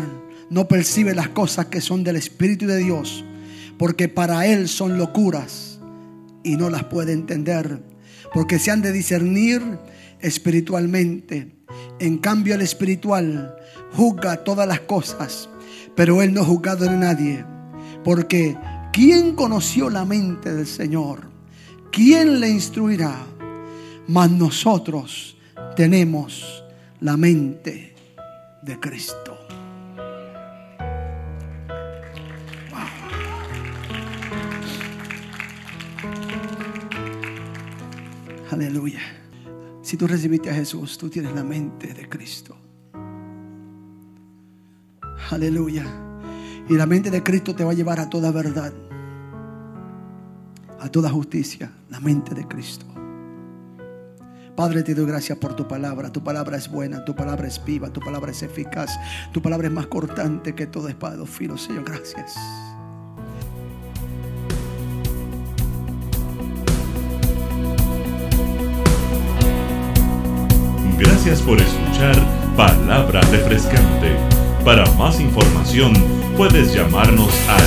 no 0.51 0.69
percibe 0.69 1.15
las 1.15 1.31
cosas 1.31 1.67
que 1.67 1.81
son 1.81 2.05
del 2.05 2.17
Espíritu 2.17 2.67
de 2.67 2.79
Dios, 2.79 3.25
porque 3.79 4.09
para 4.09 4.47
él 4.47 4.69
son 4.69 4.97
locuras 4.97 5.81
y 6.45 6.57
no 6.57 6.71
las 6.71 6.85
puede 6.85 7.13
entender, 7.13 7.83
porque 8.33 8.59
se 8.59 8.71
han 8.71 8.83
de 8.83 8.93
discernir 8.93 9.63
espiritualmente. 10.21 11.57
En 11.99 12.19
cambio 12.19 12.55
el 12.55 12.61
espiritual 12.61 13.57
juzga 13.93 14.45
todas 14.45 14.69
las 14.69 14.81
cosas, 14.81 15.49
pero 15.95 16.23
él 16.23 16.33
no 16.33 16.43
ha 16.43 16.45
juzgado 16.45 16.85
en 16.85 17.01
nadie, 17.01 17.45
porque 18.05 18.57
¿quién 18.93 19.35
conoció 19.35 19.91
la 19.91 20.05
mente 20.05 20.55
del 20.55 20.67
Señor? 20.67 21.29
¿Quién 21.91 22.41
le 22.41 22.49
instruirá? 22.49 23.17
Mas 24.07 24.31
nosotros 24.31 25.37
tenemos 25.75 26.63
la 27.01 27.17
mente 27.17 27.96
de 28.67 28.81
Cristo. 28.81 29.39
Aleluya. 38.51 39.01
Si 39.83 39.97
tú 39.97 40.09
recibiste 40.09 40.51
a 40.51 40.55
Jesús, 40.55 40.99
tú 40.99 41.09
tienes 41.09 41.33
la 41.33 41.45
mente 41.45 41.95
de 41.95 42.09
Cristo. 42.09 42.57
Aleluya. 45.31 45.85
Y 46.69 46.75
la 46.75 46.87
mente 46.87 47.13
de 47.13 47.23
Cristo 47.23 47.55
te 47.55 47.63
va 47.63 47.71
a 47.71 47.75
llevar 47.75 48.01
a 48.01 48.11
toda 48.11 48.33
verdad, 48.33 48.73
a 50.81 50.89
toda 50.89 51.09
justicia. 51.11 51.71
La 51.89 52.01
mente 52.01 52.35
de 52.35 52.49
Cristo. 52.49 52.96
Padre, 54.57 54.83
te 54.83 54.95
doy 54.95 55.05
gracias 55.05 55.37
por 55.37 55.55
tu 55.55 55.69
palabra. 55.69 56.11
Tu 56.11 56.25
palabra 56.25 56.57
es 56.57 56.71
buena, 56.71 57.05
tu 57.05 57.15
palabra 57.15 57.47
es 57.47 57.63
viva, 57.63 57.91
tu 57.91 58.01
palabra 58.01 58.31
es 58.31 58.43
eficaz, 58.43 58.99
tu 59.31 59.43
palabra 59.43 59.69
es 59.69 59.75
más 59.75 59.87
cortante 59.87 60.55
que 60.55 60.67
todo 60.67 60.89
espada 60.89 61.27
de. 61.27 61.59
Señor, 61.59 61.85
gracias. 61.85 62.37
Gracias 70.99 71.43
por 71.43 71.61
escuchar 71.61 72.17
Palabra 72.57 73.21
Refrescante. 73.31 74.17
Para 74.65 74.91
más 74.93 75.21
información 75.21 75.93
puedes 76.35 76.73
llamarnos 76.73 77.29
al 77.51 77.61